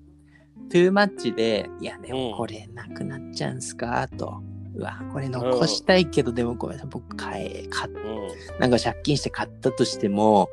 [0.71, 4.07] ゥーマッチで、いやでうんもこれなくなっちゃうんすか？
[4.17, 4.41] と。
[4.75, 8.59] うわ、これ残したいけど、でもごめんなさい、僕買え、買っうん。
[8.59, 10.49] なんか借金して買ったとしても、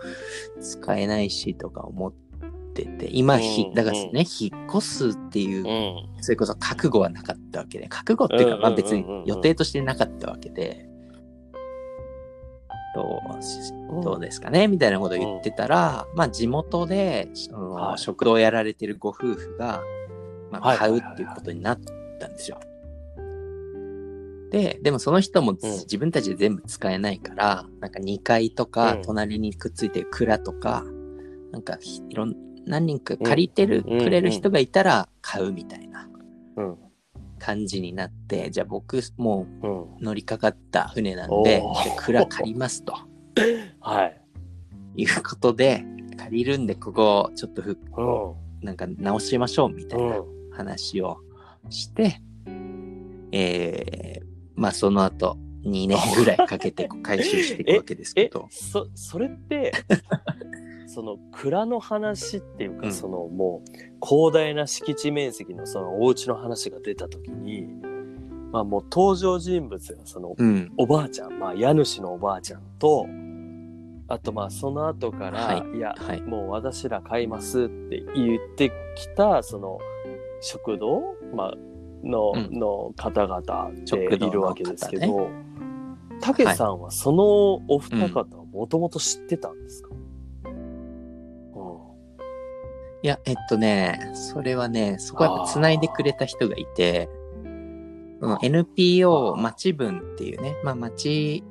[0.60, 2.12] 使えないしとか思っ
[2.74, 6.22] てて、今ひ、うんだからね、引っ越すっていう、うん。
[6.22, 10.88] それこそ覚悟はなかったわけで、覚悟っていうか、まあ別に予定としてなかったわけで、
[12.94, 17.98] どうしどうですかねみたいなことを言ってたら、まあ地元で、そのはい。
[17.98, 19.82] 食堂をやられてるご夫婦が、
[20.50, 20.78] まあ、はい。
[20.78, 21.80] 買うっていうことになっ
[22.20, 22.60] たんですよ。
[24.52, 30.84] で、でもその人もうん自分たちで全部使えないから、なんか2階とかうん隣にくっついてる蔵とか、
[31.50, 32.34] なんかひいろん
[32.66, 36.08] 何人か借りてる、うんくれる人がいたら買うみたいな
[36.56, 36.76] うん。
[37.38, 39.48] 感じになって、じゃあ僕も
[39.98, 41.60] う乗りかかった船なんで
[41.98, 42.94] 蔵借りますと
[43.80, 44.22] はい。
[44.94, 45.84] いうことで、
[46.16, 48.64] 借りるんでここちょっとふうん。
[48.64, 50.50] なんか直しましょうみたいなうん。
[50.52, 51.18] 話を
[51.70, 52.20] して、
[53.32, 54.21] えー、
[54.54, 59.72] まあその後2年ぐらいかけて 回収していくわけですけえど、、そ、それって、
[60.86, 62.92] その蔵の話っていうか、うん。
[62.92, 67.66] そのもう広大な敷地面積のそのお家の話が出た時に、
[68.50, 73.06] まあもう登場人物がそのうん、おばあちゃん、まあ家主のおばあちゃんと、
[74.08, 76.20] あとまあその後から、はいい、や、はい。
[76.20, 79.78] もう私ら買いますって言ってきた、その
[80.42, 81.54] 食堂、まあ、
[82.02, 82.58] の、うん。
[82.58, 85.28] の方々って食堂のいるわけですけ方ど、
[86.20, 89.90] たけさんはそのお二方はもともと知ってたんですか、
[90.44, 90.52] うん。
[93.02, 97.08] いや、えっとね、それはね、そこはやっぱ繋いでくれた人がいて、
[98.20, 101.44] その NPO 町分っていうね、まあ町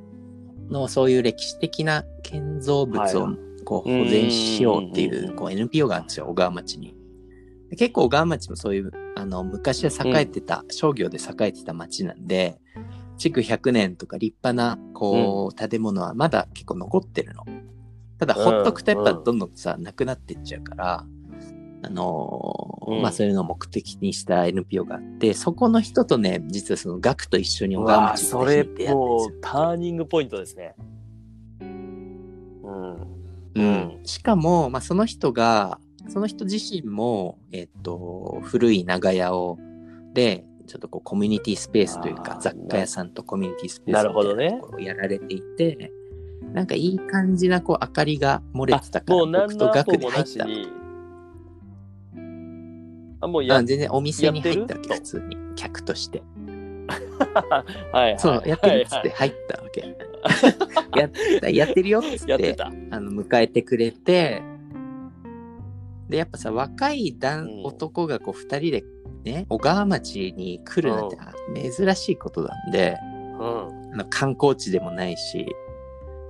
[0.70, 5.34] のそういう歴史的な建造物をはいこう保全しようっていうんうんうんうん。
[5.34, 6.96] うこう NPO があるんですよ、小川町に。
[7.72, 12.60] で結構小川町もそういう、あの、昔は栄えてた、商業で栄えてた町なんで、
[13.18, 17.46] 築100年とか立派な、こう、建物はまだ結構残ってるの。
[18.20, 21.06] ただ、ほっとくとやっぱうんどんどんさ、なくなってっちゃうから、
[21.84, 30.76] あのーうんまあそういうのを目的にした NPO があって、そこの人とね、実はその学と一緒に小川町それもうターニングポイントですね。
[31.62, 32.98] うん。
[33.56, 34.00] うん。
[34.04, 39.58] しかも、まあその人が、その人自身も、えっと、古い長屋を、
[40.14, 45.92] で、ちょっとこうコミュニティスペースというか雑貨屋さんとコミュニティスペースをやられていて、
[46.54, 50.48] なんかいい感じなこう明かりが漏れてたからもう何僕とのアポ学で入った。
[53.22, 55.38] あ、もうやあ全然お店に入ったわけ、普通に。
[55.56, 56.24] 客として。
[57.34, 58.20] はいはい。
[58.20, 59.98] そう、やってるっつって入ったわけ。
[61.50, 62.72] ややってるよっつって、やっ。
[62.90, 64.42] あの、迎えてくれて、
[66.12, 68.84] で、やっぱさ、若い男、うん男がこう、二人で
[69.24, 71.18] ね、小川町に来るなんて
[71.72, 72.98] 珍しいことなんで、
[73.40, 73.94] うん。
[73.94, 75.48] あの観光地でもないし、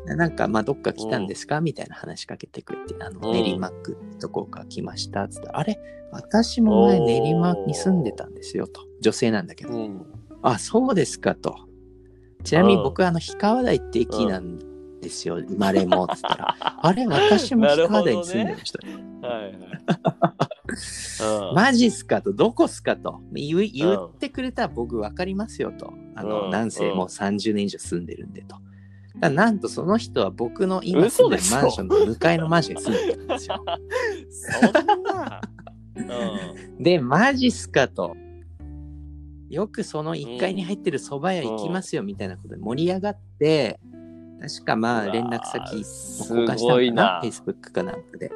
[0.05, 5.79] なんか、まあ、どっか来たんですか、みたいな話しかけてくれて、あの、うん練馬区ってとこから来ました、つって、あれ？
[6.11, 8.82] 私も前練馬に住んでたんですよ、と。
[8.99, 9.73] 女性なんだけど。
[9.73, 10.05] うん。
[10.43, 11.55] あ、そうですかと。
[12.43, 14.59] ちなみにうん僕、あの、氷川台って駅なん
[15.01, 16.55] ですよ、生まれも、つったら。
[16.81, 19.27] あれ、私も氷川台に住んでました。
[19.27, 19.53] はいはい。
[19.53, 19.61] うん
[21.53, 25.93] マジっすかと、どこっすかと言う言ってくれたら僕分かりますよと。
[26.15, 28.55] あの、うんなんせもう30年以上住んでるんでと。
[29.19, 33.65] だなんとその人は僕の今住んでるマンションの向かいのマンションに住んでるんですよ。
[34.29, 35.41] そんな。
[35.95, 36.01] う
[36.79, 36.79] ん。
[36.83, 38.15] で、マジっすかと。
[39.49, 43.81] よくその1階に入ってる蕎麦屋行きますよみたいなことで盛り上がって、
[44.41, 47.31] 確かまあ連絡先交換したごいなのかな、。
[47.31, 48.31] Facebook かなんかで。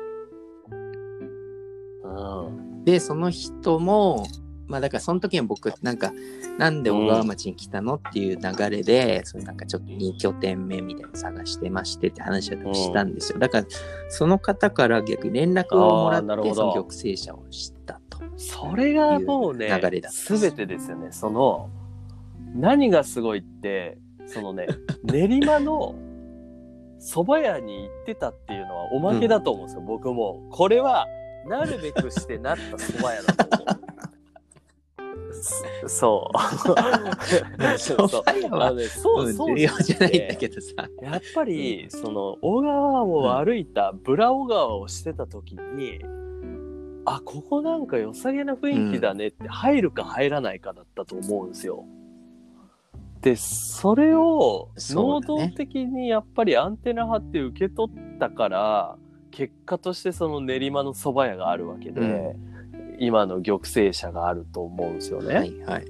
[2.03, 2.83] うん。
[2.83, 4.27] で、その人も、
[4.67, 6.11] まあだからその時に僕、なんか、
[6.57, 13.39] なんで小川町に来たのっていう流れで、それなんかちょっと2拠点目みたいなの探してましてって話をしたんですよ。
[13.39, 13.67] だから、
[14.09, 18.15] その方から逆に連絡をもらって、その玉成者を知ったと。
[18.37, 21.69] それがもうね流れだすべてですよねその
[22.53, 23.97] 何がすごいって
[24.27, 24.67] そのね
[25.03, 25.95] 練馬の
[26.99, 30.41] 蕎麦屋に行ってたっていうのはおまけだと思うんですよ、僕も。
[30.49, 31.05] これは
[31.47, 33.75] なるべくしてなった蕎麦屋だと思う
[35.87, 36.29] そそ
[36.73, 36.77] う。
[38.07, 40.89] 蕎麦屋はあのねそううんそうじゃないんだけどさ。
[41.01, 45.99] やっぱり、その小川を歩いた、ブラ小川をしてた時に
[47.05, 51.85] あここなんか良さげな雰囲気だねって入るか入らないかだったと思うんですよ。
[53.25, 58.97] でそれを能動的にやっぱりアンテナ張って受け取ったから
[59.31, 62.35] 結果としてその練馬の蕎麦屋があるわけで、
[62.99, 65.35] 今の玉成社があると思うんですよね。
[65.35, 65.85] はいはい。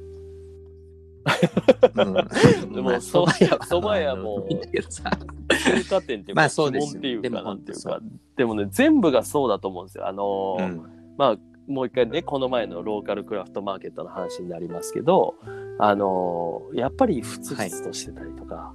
[2.63, 5.03] うん、でも蕎麦屋は蕎麦屋もまあいいんだけどさ。
[5.49, 7.99] 中華店っていうか、まあそうです基本っていうか、なんていうそか、
[8.37, 10.07] でもね、全部がそうだと思うんですよ。
[10.07, 15.35] あのーうんまあ、もう一回ね、この前のローカルクラフトマーケットの話になりますけど、
[15.79, 18.73] あのーやっぱりふつふつとしてたりとか、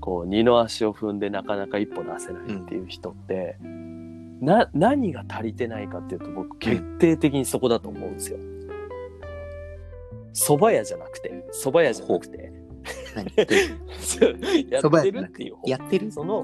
[0.00, 3.58] こう、二の足を踏んでなかなか一歩出せないっていう人って、
[4.40, 8.38] な、何が足りてないかっていうと、僕、決定的にそこだと思うんですよ。
[10.32, 12.52] 蕎麦屋じゃなくて、蕎麦屋じゃなくて、
[13.16, 13.26] 何
[14.70, 15.68] やってるっていう方。
[15.68, 16.42] やってるその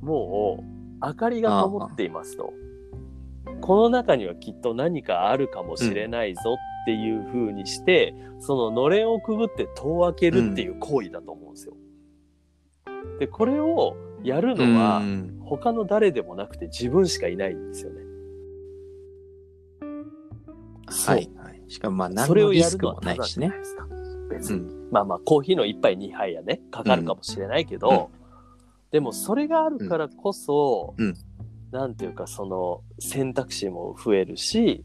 [0.00, 0.64] も
[1.02, 2.52] う明かりが灯っていますと。
[3.60, 11.74] この中にはきっと何かあるかもしれないぞっていう風にして、そののれんをくぐって戸を開けるっていう行為だと思うんですよ。
[13.18, 15.38] で、これをやるのは、うん。
[15.48, 18.02] 他の誰でもなくて自分しかいないんですよね。
[20.86, 21.62] はい、はい。
[21.68, 23.52] しかもまあ何それをのリスクもないしね。
[24.90, 28.10] まあまあ、コーヒーの一杯二杯やね、かかるかもしれないけど、
[28.90, 30.94] でもそれがあるからこそ、
[31.72, 34.84] うんなんていうか、その選択肢も増えるし、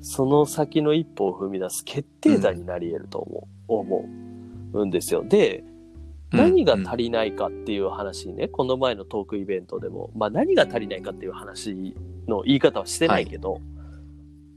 [0.00, 4.04] その先の一歩を踏み出す決定打になり得ると思う、思
[4.74, 5.24] うんですよ。
[5.24, 5.64] で、
[6.30, 11.94] 何が足りないかっていう話にね、この前のトークイベントでも、まあ何が足りないかっていう話
[12.28, 13.60] の言い方はしてないけど、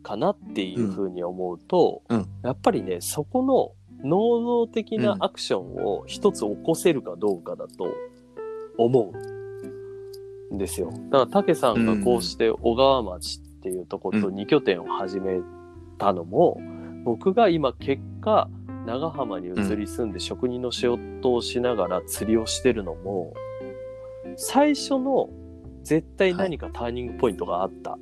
[0.03, 2.27] かなっていうふうに思うと、うん。
[2.43, 3.71] やっぱりね、そこの
[4.03, 7.93] 能動的なアクションを一つ起こせるかどうかだと
[8.77, 9.33] 思う。
[9.33, 9.36] ん
[10.51, 10.91] ですよ。
[11.09, 15.39] だから、竹さんがこうして小川町っていうところと2拠点を始め
[15.97, 16.61] たのも、
[17.03, 18.49] 僕が今結果、
[18.85, 23.33] 長浜に移り住んで職人の仕事をしながら釣りをしてるのも、
[24.37, 25.29] 最初の
[25.83, 27.97] 絶対何かターニングポイントがあった。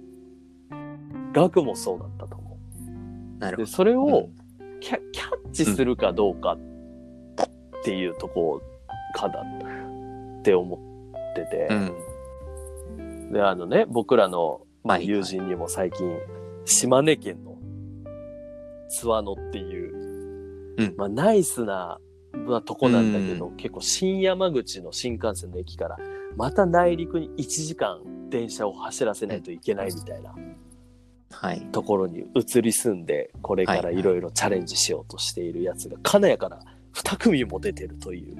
[1.34, 2.58] 額もそうだったと思
[3.38, 3.40] う。
[3.40, 3.68] で、なるほど。
[3.68, 4.30] それを
[4.80, 6.60] キャキャッチするかどうかっ
[7.84, 8.62] ていうとこ
[9.16, 10.78] かだって思
[11.34, 11.94] ってて、うん。
[13.32, 14.62] で、あのね、僕らの
[15.00, 16.18] 友人にも最近、
[16.66, 17.58] 島根県の
[18.90, 22.00] 津和野っていう、うんまあナイスな、
[22.34, 25.98] まあ、とこなんだけど、結構新山口の新幹線の駅から、
[26.36, 30.36] また内陸に1時間電車を走らせないといけないみたいな
[31.32, 31.62] はい。
[31.72, 36.60] ところに移り住んで、これからいろいろチャレンジしようとしているやつが、金谷から
[36.94, 38.38] 2組も出てるという。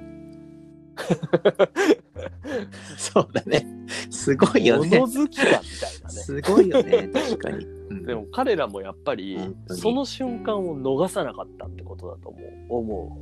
[2.96, 3.66] そうだね。
[4.10, 4.98] すごいよね。
[4.98, 5.60] 物好きだみたい
[6.02, 6.10] なね。
[6.10, 7.08] すごいよね。
[7.12, 7.64] 確かに。
[7.64, 9.38] うんでも彼らもやっぱり
[9.68, 13.18] その瞬間を逃さなかったってことだと思う思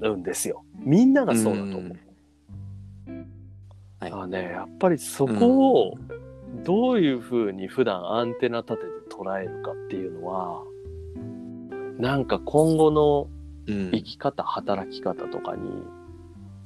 [0.00, 0.64] うんですよ。
[0.78, 1.98] みんながそうだと思う。
[4.00, 5.94] はいあね、やっぱりそこを
[6.64, 10.62] どういうふうに普段アンテナ立てて捉えるかっていうのは
[11.98, 13.28] なんか今後の
[13.66, 15.62] うん生き方、働き方とかに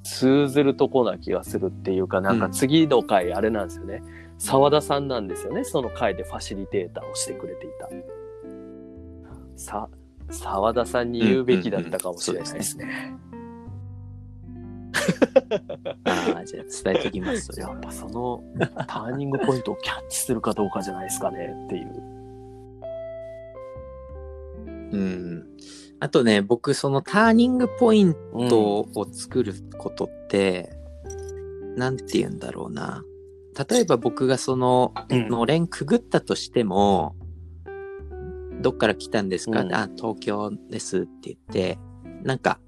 [0.09, 4.03] 通ずるとこな気がするっていうか、なんか次の回あれなんですよね。
[4.39, 5.65] 沢田さんなんですよね。
[5.65, 7.89] その回でファシリテーターをしてくれていた。
[9.57, 9.89] さ、
[10.31, 13.15] 沢田さんに言うべきだったかもしれないですね。
[16.05, 17.51] ああ、じゃあ伝えておきます。
[17.61, 18.43] やっぱその
[18.87, 22.19] ターニングポイントをキャッチするかどうかじゃないですかねっていう。
[24.91, 25.47] うん。
[26.01, 28.49] あとね、僕、そのターニングポインうん。
[28.49, 30.71] トを作ることって、
[31.77, 33.05] なんて言うんだろうな。
[33.69, 35.29] 例えば僕がその、うん。
[35.29, 37.17] のれんくぐったとしても、
[38.61, 39.75] どっから来たんですか、うん。
[39.75, 41.79] あ、東京ですって言って、
[42.23, 42.61] なんか、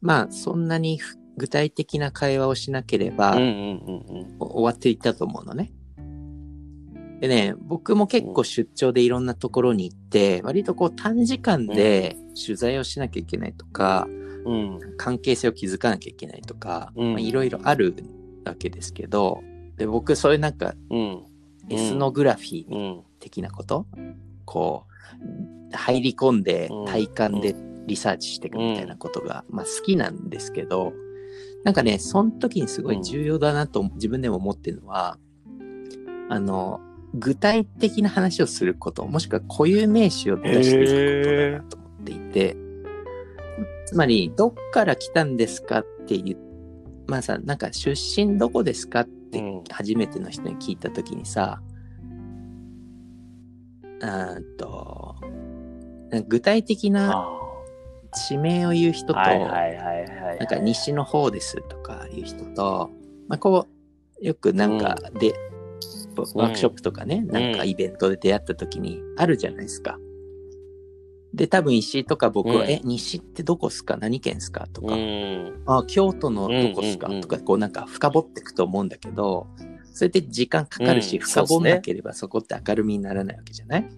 [0.00, 5.72] まあ、そんなにふ具体的な会話をしなければ、終わっていったと思うのね。
[7.20, 14.06] でね、僕も結構出張でいろんなところに行って、割とこう短時間で取材をしなきゃいけないとか、
[14.44, 14.76] うん。
[14.76, 14.96] うん。
[14.96, 17.94] 関係性を築かなきゃいけないとか、うんまあいろいろある
[18.44, 19.42] わけですけど、
[19.76, 21.24] で僕そういうなんかうん。
[21.70, 23.02] エスノグラフィーうん。
[23.20, 23.86] 的なこと、
[24.44, 24.86] こ
[25.72, 27.54] う、入り込んでうん体感で
[27.86, 30.92] リサーチしていくみたいなことが、まあ好きなんですけど、
[31.64, 35.18] なんかね、その時にすごい重要だなと自分でも思ってるのは、
[36.30, 36.80] あの、
[37.14, 42.56] 具体的な話をすること、もしくは固有名詞を出していくことだなと思っていて、
[43.86, 46.36] つまり、どっから来たんですかっていう、
[47.06, 49.64] まあさ、なんか出身どこですかってうん。
[49.70, 51.60] 初めての人に聞いた時にさ、
[54.00, 55.16] あーっと、
[56.10, 57.38] なんか具体的なあ
[58.12, 59.14] 地名を言う人と。
[59.14, 62.90] なんか西の方ですとかいう人と、
[63.26, 63.66] まあ、こ
[64.22, 65.34] う、よくなんかで、
[66.34, 69.98] ワークショップとかね、なんかイベントで出会った時にあるじゃないですか。
[71.34, 72.70] で、多分石井とか僕は、うん。
[72.70, 73.98] え、西ってどこっすか？
[73.98, 74.66] 何県っすか？
[74.72, 75.62] とか、うん。
[75.66, 77.22] あ、京都のどこっすか、うんうんうん。
[77.22, 79.46] とか、こうなんか深掘っていくと思うんだけど、
[79.92, 83.88] それって時間かかるし、うん深掘んなければそこって明るみにならないわけじゃない？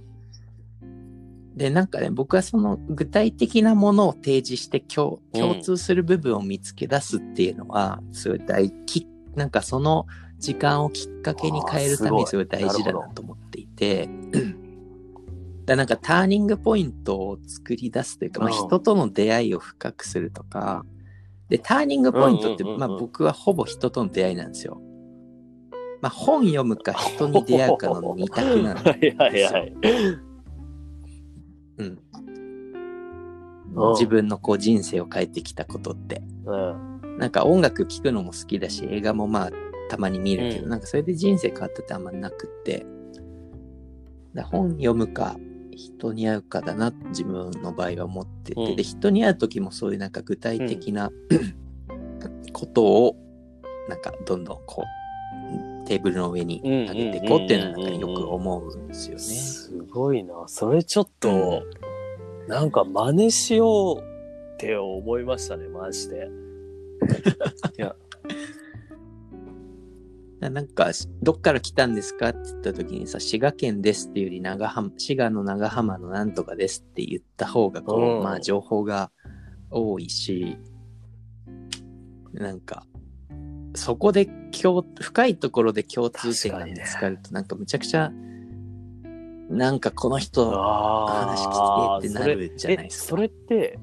[1.54, 5.40] で、なんかね、僕はその具体的なものを提示して共うん。
[5.40, 9.06] 共通する部分を見つけ出すっていうのは、すごい大き、
[9.36, 10.06] なんかその
[10.40, 14.08] 時間をきっかけに変えるためにすごい大事だなと思っていて、
[15.66, 20.84] だなんかターニングポイントを作り出すというか、まあ、うん人との出会いを深くするとか、
[21.50, 24.80] で、ターニングポイントって、まあ僕はほぼ人との出会いなんですよ。
[26.00, 29.74] まあ本読むか人に出会うかの二択なん はいではいはい。
[31.78, 31.86] うん。
[31.86, 31.98] うん
[33.92, 36.22] 自分のこう人生を変えてきたことって。
[36.44, 37.18] うん。
[37.18, 39.50] なんか音楽聴くのも好きだし、映画もまあ
[39.90, 40.70] たまに見るけど、うん。
[40.70, 42.86] なんかそれで人生変わったってあんまなくって、
[44.34, 45.36] だ本読むか
[45.74, 48.76] 人に会うかだな、自分の場合は思ってて、うん。
[48.76, 51.10] で、人に会う時もそういうなんか具体的な、
[52.52, 53.16] ことを、
[53.88, 54.84] なんかどんどんこ
[55.84, 59.20] う、テーブルの上に上げていこうっていうのはなんかよく思うんですよね。
[59.20, 60.34] すごいな。
[60.46, 61.62] それちょっと、
[62.46, 66.30] なんか真似しようって思いましたね、マジで。
[67.78, 67.96] いや、
[70.40, 70.90] ななんか、
[71.22, 79.10] どっから来たんですかって言った時にさ、滋賀県ですっていうより長浜、滋賀の長浜のなんとかですって言った方が、こう、うんまあ情報が
[79.70, 80.56] 多いし、
[82.32, 82.86] なんか、
[83.74, 88.10] そこで共、深いところで共通点が見つかると、なんかむちゃくちゃ、
[89.50, 93.08] なんかこの人、あ話あ聞きてえってなるじゃないですか。
[93.08, 93.78] それえそれって、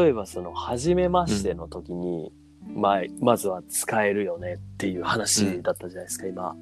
[0.00, 2.32] 例えばその、初めましての時に、
[2.76, 6.54] まあ、まずは使えるよねっていう話だったじゃないですか、今。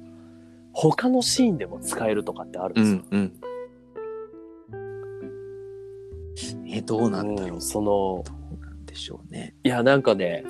[0.73, 2.99] 他のシーンでも使えるとかってあるんうですよ。
[2.99, 3.33] んうん。
[6.67, 7.53] え、どうなんだろう。
[7.55, 8.23] うんその、ど
[8.59, 9.55] うなんでしょうね。
[9.63, 10.43] いや、なんかね、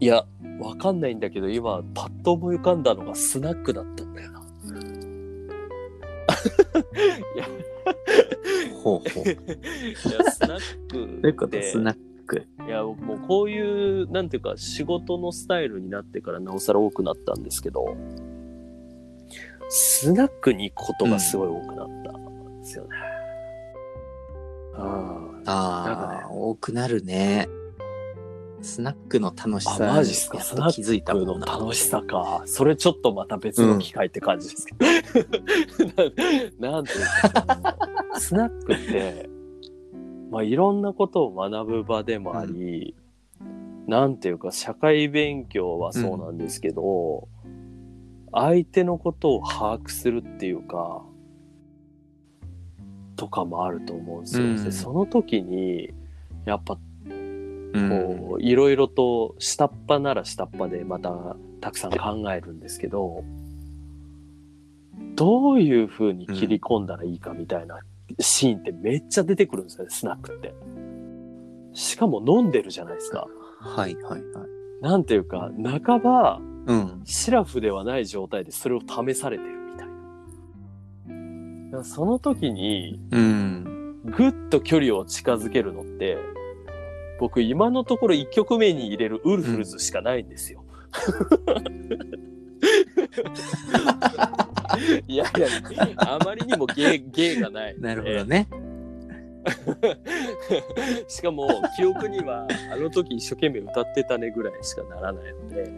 [0.00, 0.24] いや、
[0.60, 4.40] わかんないんだけど、今、パッと思い浮かんだのがスナックだったんだよな。
[7.34, 7.46] いや、
[8.82, 9.24] ほうほう。
[9.28, 9.30] い
[10.12, 11.62] やスナックどういうこと？
[11.62, 12.00] スナック？
[12.66, 17.96] いや、もうこういう、なんていうか、仕事のスタイルになってからなおさら多くなったんですけど、
[19.68, 22.90] スナックに行くことがすごい多くなったんですよね。
[24.74, 24.80] うん。
[24.80, 27.48] なんかああ、多くなるね。
[28.60, 30.38] スナックの楽しあ、さマジっすか？
[30.38, 31.46] やっと気づいたもんのな。
[31.46, 32.42] 楽しさか。
[32.46, 34.86] それちょっとまた別の機会って感じですけど。
[36.60, 37.76] ななんていうか、
[38.18, 39.28] スナックって、
[40.32, 42.96] まあいろんなことを学ぶ場でもあり、
[43.86, 47.28] なんていうか、社会勉強はそうなんですけど、
[48.32, 51.02] 相手のことを把握するっていうか、
[53.16, 54.46] とかもあると思うんですよ。
[54.46, 55.90] うんでその時に、
[56.46, 56.78] やっぱ
[57.74, 63.24] うんこういろいろと下っ端なら下っ端でまたたくさん考えるんですけど
[65.14, 67.80] どういう風に切り込んだらいいかみたいな
[68.18, 70.54] シーンってめっちゃ出てくるんですよねスナックって。
[71.72, 73.26] しかも飲んでるじゃないですか。
[73.58, 74.22] はいはいはい。
[74.82, 77.02] なんていうか半ばうん。
[77.04, 79.88] シラフではない状態でそれを試されてるみたい
[81.72, 81.84] な。
[81.84, 83.96] その時にうん。
[84.04, 86.18] ぐっと距離を近づけるのって、
[87.20, 90.64] 僕今のところ1曲目に入れるウルフルズしかないんですよ。
[95.08, 95.48] いやいや、
[95.96, 97.80] あまりにも芸 芸がない。
[97.80, 98.48] なるほどね。
[101.08, 105.72] しかも記憶にはあの時一生懸命歌ってたねぐらいしかならないので、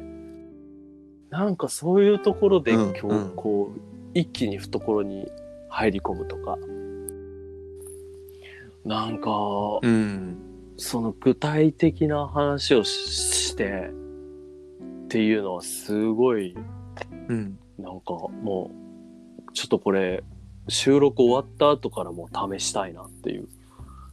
[1.31, 3.81] なんかそういうところでうん今日うんこう
[4.13, 5.27] 一気に懐に
[5.71, 6.59] 入り込むとか、
[8.85, 9.31] なんか、
[9.83, 10.37] うん。
[10.77, 13.91] その具体的な話をしして
[15.05, 16.55] っていうのはすごい
[17.29, 17.59] うん。
[17.79, 18.84] なんかもう
[19.55, 20.23] ちょっとこれ
[20.69, 23.49] 収録終わった後からもう試したいなっていう。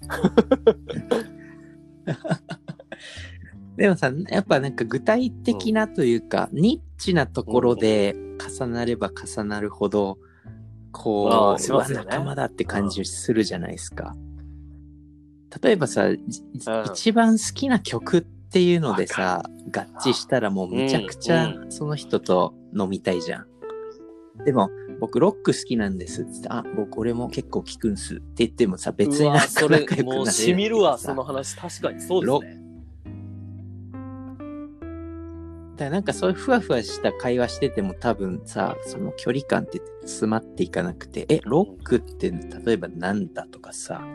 [3.78, 10.18] でもさ、やっぱなんか具体的なというか、ニッチなところで重なれば重なるほど、
[10.92, 14.16] こう、うわ仲間だって感じするじゃないですか。
[15.64, 23.46] 例えばさ、じうん一番好きな曲っていうのでさ、合致したらもうめちゃくちゃうその人と飲みたいじゃん。
[24.46, 24.70] でも、
[25.02, 26.22] 僕ロック好きなんです。
[26.22, 32.62] っつって、あ、僕俺も結構聞くんすって言ってもさ、別になんか仲良くもうしみるわさその話確かにそうですね。
[35.76, 44.06] だなんかそういうふわふわした会話してても多分さその距離感って詰まっていかなくてえロックって例えばなんだとかさ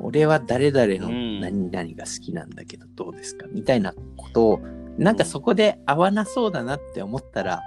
[0.00, 1.26] 俺は誰々のうん。
[1.40, 4.60] 何々が好きなんだけどどうですかみたいなことを
[4.98, 7.62] なんかそこで合わなそうだなって思ったら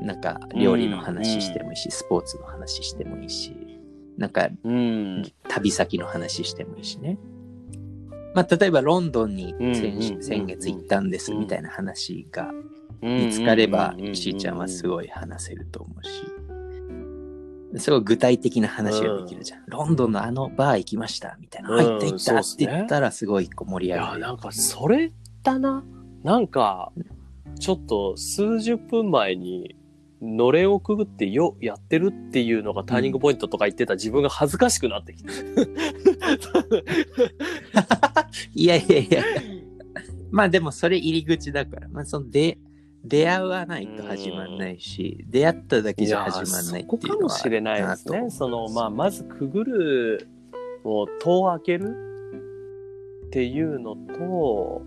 [0.00, 3.54] なんか料理の話してもいいし、スポーツの話してもいいし
[4.16, 5.22] なんかうん。
[5.48, 7.18] 旅先の話してもいいしね。
[8.34, 12.52] まあ、例えばロンドンにうん先,、月行ったんですみたいな話が
[13.02, 16.04] 見見つかれば、しーちゃんはすごい話せると思う
[17.76, 19.64] し、すごい具体的な話ができるじゃん。
[19.66, 21.70] ロンドンのあのバー行きましたみたいな。
[21.70, 24.20] うん入った行ったって言ったらすごい盛いや、り上がる。
[24.20, 25.82] なんかそれだな。
[26.22, 26.92] なんか、
[27.58, 29.76] ちょっと数十分前に、
[30.22, 35.30] のれんをくぐってよ、やってるっていうのがターニングポイントとか言ってた自分が恥ずかしくなってきて。
[38.54, 39.24] いやいやいや。
[40.30, 41.88] まあでもそれ入り口だから。
[41.88, 42.58] まあそので
[43.04, 48.30] 出会わないと始まんないし、出会っただけじゃ始まんないっていうのはそこかもしれないですね。
[48.30, 50.28] その、まあ、まずくぐる、
[50.84, 51.96] もう戸を開ける
[53.26, 54.82] っていうのと、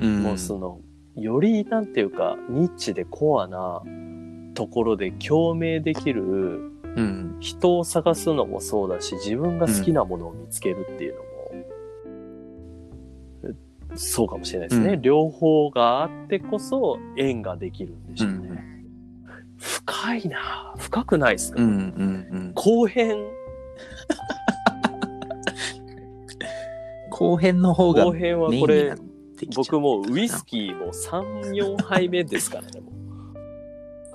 [0.00, 0.80] うん、もうその、
[1.16, 3.82] よりなんていうか、ニッチでコアな
[4.58, 7.36] ところで共鳴できるうん。
[7.38, 11.28] 人を探すのもそうだし、自分が好きなものを見つけるっていうのも、
[13.94, 14.94] そうかもしれないですね。
[14.94, 18.48] うん両方があってこそ縁ができるんでしうょうね。
[18.48, 18.84] ん。
[19.58, 21.70] 深いな深くないですか、うん。
[21.70, 21.72] う
[22.36, 22.52] ん。
[22.56, 23.16] 後編、
[27.10, 28.96] 後編の方が後編はこれ
[29.54, 32.97] 僕もうウイスキーも3、4杯目ですからね、もう。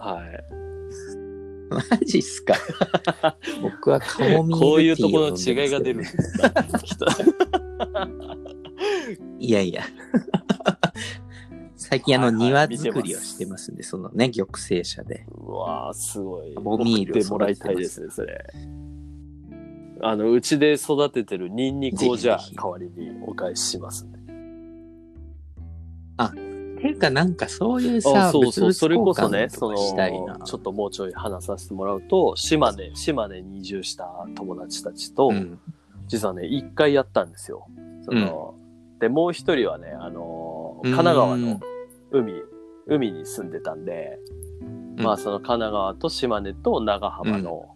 [0.03, 0.43] はい。
[1.69, 2.53] マジっすか？
[3.61, 6.03] 僕はカモミールティーをこういうところの違いが出るん。
[9.39, 9.83] いやいや。
[11.75, 15.25] 最近あの庭作りをしてますんで、そのね、玉成社で。
[15.31, 16.53] うわーすごい。
[16.55, 18.43] ボミールてもらいたいですね、それ。
[20.01, 24.19] あの、うちで育ててるニンニクをじゃあ代わりにお返ししますんで。
[26.83, 29.77] ていうかなんかそういうあさ、そうそう、物それ々こそね、その。
[29.77, 34.05] ちょっともうちょい話させてもらうと、島根、島根に移住した
[34.35, 35.59] 友達たちと、うん。
[36.07, 37.67] 実はね、一回やったんですよ。
[38.03, 38.55] その、
[38.99, 41.61] で、もう一人はね、あの、神奈川の
[42.11, 42.33] 海、
[42.87, 44.19] 海に住んでたんで、
[44.97, 45.03] うん。
[45.03, 47.69] まあその神奈川と島根と長浜の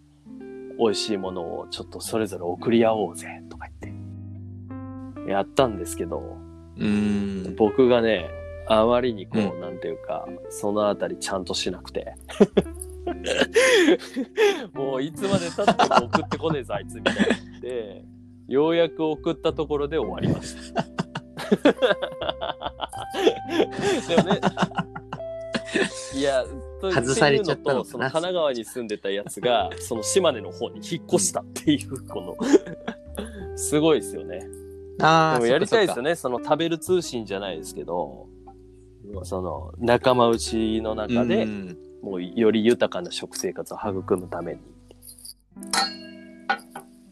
[0.78, 6.36] 美味しいものをちょっとそれぞれ送り合おうぜとか言って、やったんですけど、
[6.78, 7.56] うん。
[7.56, 8.30] 僕がね、
[8.70, 12.16] あまりにこう、うなんていうか、そのあたりちゃんとしなくて。
[14.74, 17.26] もういつまで経っても送ってこねえぞ、あいつみたいにな
[17.58, 18.04] って、
[18.48, 20.84] ようやく送ったところで終わりました。
[24.08, 24.42] でもね、
[26.16, 26.44] いや、
[26.82, 32.36] と外されちゃったのその神奈川に住んでたやつが、 その島根の方に引っ越したっていう、この、
[33.56, 34.48] すごいですよね。
[35.00, 36.12] ああ、でもやりたいですよね。
[36.12, 36.16] ね。
[36.16, 38.27] その食べる通信じゃないですけど、
[39.24, 41.78] その仲間内の中で、うん。
[42.02, 44.60] もうより豊かな食生活を育むために。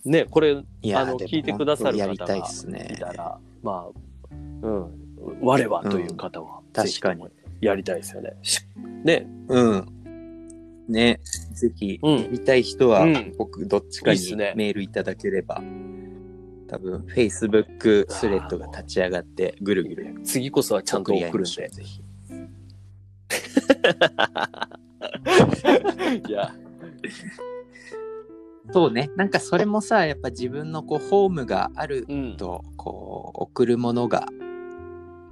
[0.06, 0.62] ね、これ、あ
[1.06, 2.92] の、聞いてくださる方がっすね。
[2.94, 4.92] いたら、まあ、うん、
[5.42, 6.84] 我はという方は、うん。
[6.84, 7.32] ぜひとも確
[7.62, 8.38] やりたいですよね。
[8.44, 8.62] し
[9.04, 9.88] ね、うん。
[10.88, 11.20] ね、
[11.54, 12.18] ぜひ、うん。
[12.18, 13.34] やりたい人は、うん。
[13.38, 14.20] 僕、どっちかに
[14.56, 15.62] メールいただければ、
[16.76, 21.70] 多分、Facebook スレッドが立ち上がって、ぐるぐる次こそはちゃんと送るんで。
[21.70, 22.02] ぜひ。
[26.28, 26.54] いや、
[28.74, 29.10] そうね。
[29.16, 32.36] なんかそれもさ、やっぱ自分のこう、ホームがあるうん。
[32.36, 34.28] と、こう、送るものが、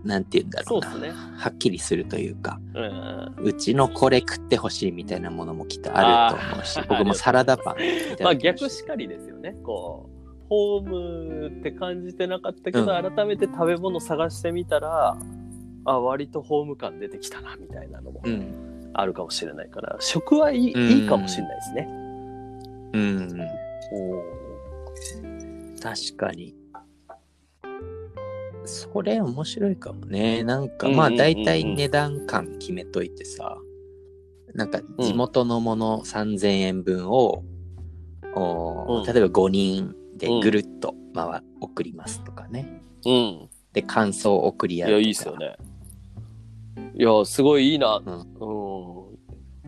[0.05, 0.97] なんて言うんだろうな。
[0.97, 1.11] ね。
[1.11, 3.35] はっきりするというか、うん。
[3.43, 9.57] うちのこれ食ってほしいみたいなものもきっとあると思うし僕もサラダパンいただきました まあ逆しかりですよね。
[9.63, 10.12] こう、
[10.49, 15.17] ホームって感じてなかったけど、うん改めて食べ物探してみたら、
[15.85, 18.91] あ、割とホーム感出てきたな、みたいなのもうん。
[18.93, 21.89] あるかもしれないから、食はいい,、うんいいかもしれないですね。
[22.93, 23.41] うん。
[23.91, 26.55] お確かに。
[28.65, 30.43] それ面白いかもね。
[30.43, 33.57] なんかうんうんうんうんまあ大体値段感決めといてさ、
[34.53, 37.43] なんか地元のもの3000円分を、
[38.35, 42.81] おうん例えば5人でぐるっと回、送りますとかね。
[43.05, 43.49] うん。
[43.73, 45.01] で、感想を送りいや、合うとか。
[45.01, 45.55] いいっすよね。
[46.95, 48.01] いや、すごいいいな。
[48.05, 49.09] うんう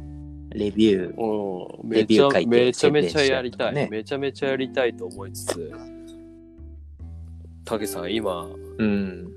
[0.02, 0.50] ん。
[0.50, 1.82] レビュー。
[1.84, 5.72] うん、レビュー書いてめちゃめちゃやりたい、ねめちゃめちゃやりたいと思いつつ、
[7.66, 8.48] たけさん、今、
[8.78, 9.28] うん。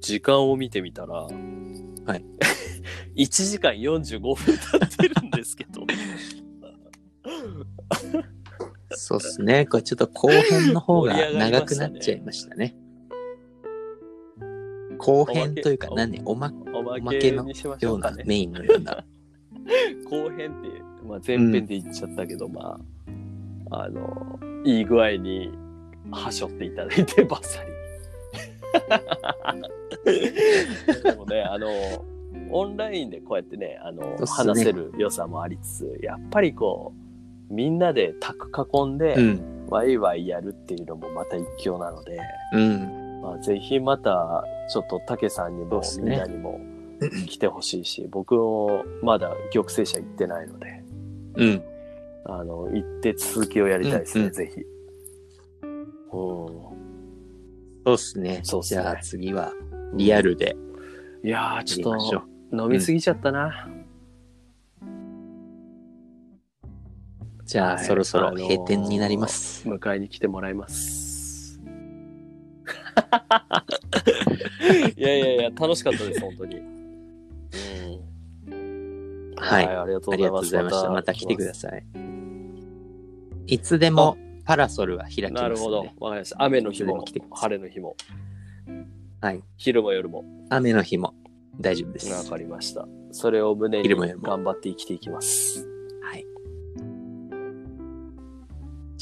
[0.00, 2.24] 時間を見てみたら、はい。
[3.16, 5.86] 1時間45分経ってるんですけど。
[8.96, 9.66] そうっすね。
[9.66, 12.76] これちょっと後編の方が長くなっちゃいましたね。
[14.98, 16.22] 後編というか何？
[16.24, 17.46] おまおまけの
[17.80, 18.12] ような。
[18.24, 19.04] メインのような。
[20.08, 20.68] 後編って、
[21.06, 22.78] まあ、前編で言っちゃったけど、ま
[23.70, 25.50] あ、あの、いい具合に、
[26.10, 27.72] はしょっていただいて、バッサリ。
[31.02, 31.68] でもね、あの、
[32.50, 37.01] オンラインでこうやってね、あの、ね話せる良さもありつつ、やっぱりこう、
[37.52, 39.66] みんなで卓囲んで、うん。
[39.68, 42.20] ワイワイやるっていうのもまた一興なので、
[42.52, 43.20] うん。
[43.22, 46.60] まあ、ぜひまた、ちょっと、たけさんにも、ねみんなにも、
[47.26, 50.84] 来てほしいし、僕もまだ玉成社行ってないので、
[51.36, 51.62] うん。
[52.24, 54.60] あの、行って続きをやりたいですね、うんうんぜひ。
[55.62, 55.92] うん。
[56.12, 56.72] そ
[57.86, 58.40] うっすね。
[58.42, 59.52] そうっすねじゃあ次は
[59.94, 60.56] リアルで
[61.24, 61.98] いやー、やちょっ
[62.50, 62.64] と。
[62.64, 63.68] 飲みすぎちゃったな。
[67.52, 69.68] じゃあ、はいそろそろあのー閉店になります。
[69.68, 71.60] 迎えに来てもらいます。
[74.96, 76.56] いやいやいや、楽しかったです、本当に。
[76.56, 76.60] う
[78.54, 79.34] ん。
[79.36, 80.88] はいありがとうありがとうございました。
[80.90, 81.54] また来てくだい。
[81.54, 81.84] さい。
[83.48, 85.42] いつでもパラソルは開きますので。
[85.42, 85.78] なるほど。
[85.78, 86.42] わかりました。
[86.42, 87.96] 雨の日も来て晴れの日も、
[89.20, 89.42] はい。
[89.58, 90.24] 昼も夜も。
[90.48, 91.12] 雨の日も
[91.60, 92.30] 大丈夫でわす。
[92.30, 92.88] かりました。
[93.10, 95.68] それを胸に頑張って生きていきます。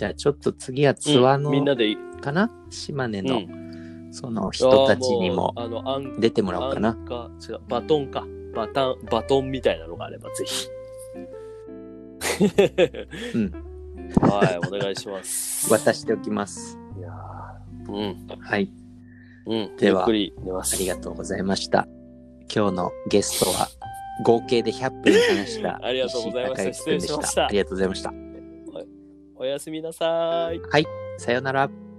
[0.01, 2.51] じゃあちょっと次はツアーうんみんのなで、かな？
[2.71, 5.55] 島根うのんその人たちにも
[6.19, 6.93] 出てもらおうかなア。
[6.93, 8.27] ンカ違う、バトンか。
[8.55, 10.69] バタン、バトンみたいなのがあればぜひ。
[13.35, 13.53] うん。
[14.23, 15.71] はい、お願いします。
[15.71, 16.79] 渡しておきます。
[16.99, 18.73] いやーうん、はい。
[19.45, 19.77] うん。
[19.77, 20.77] ではゆっくり寝ます。
[20.77, 21.87] ありがとうございました。
[22.53, 23.69] 今日のゲストは
[24.25, 28.30] 合計で100分話したありがとうございました石井孝之君で失礼しましたありがとうございました。
[29.41, 30.61] おやすみなさい。
[30.61, 30.87] はい
[31.17, 31.90] さよなら。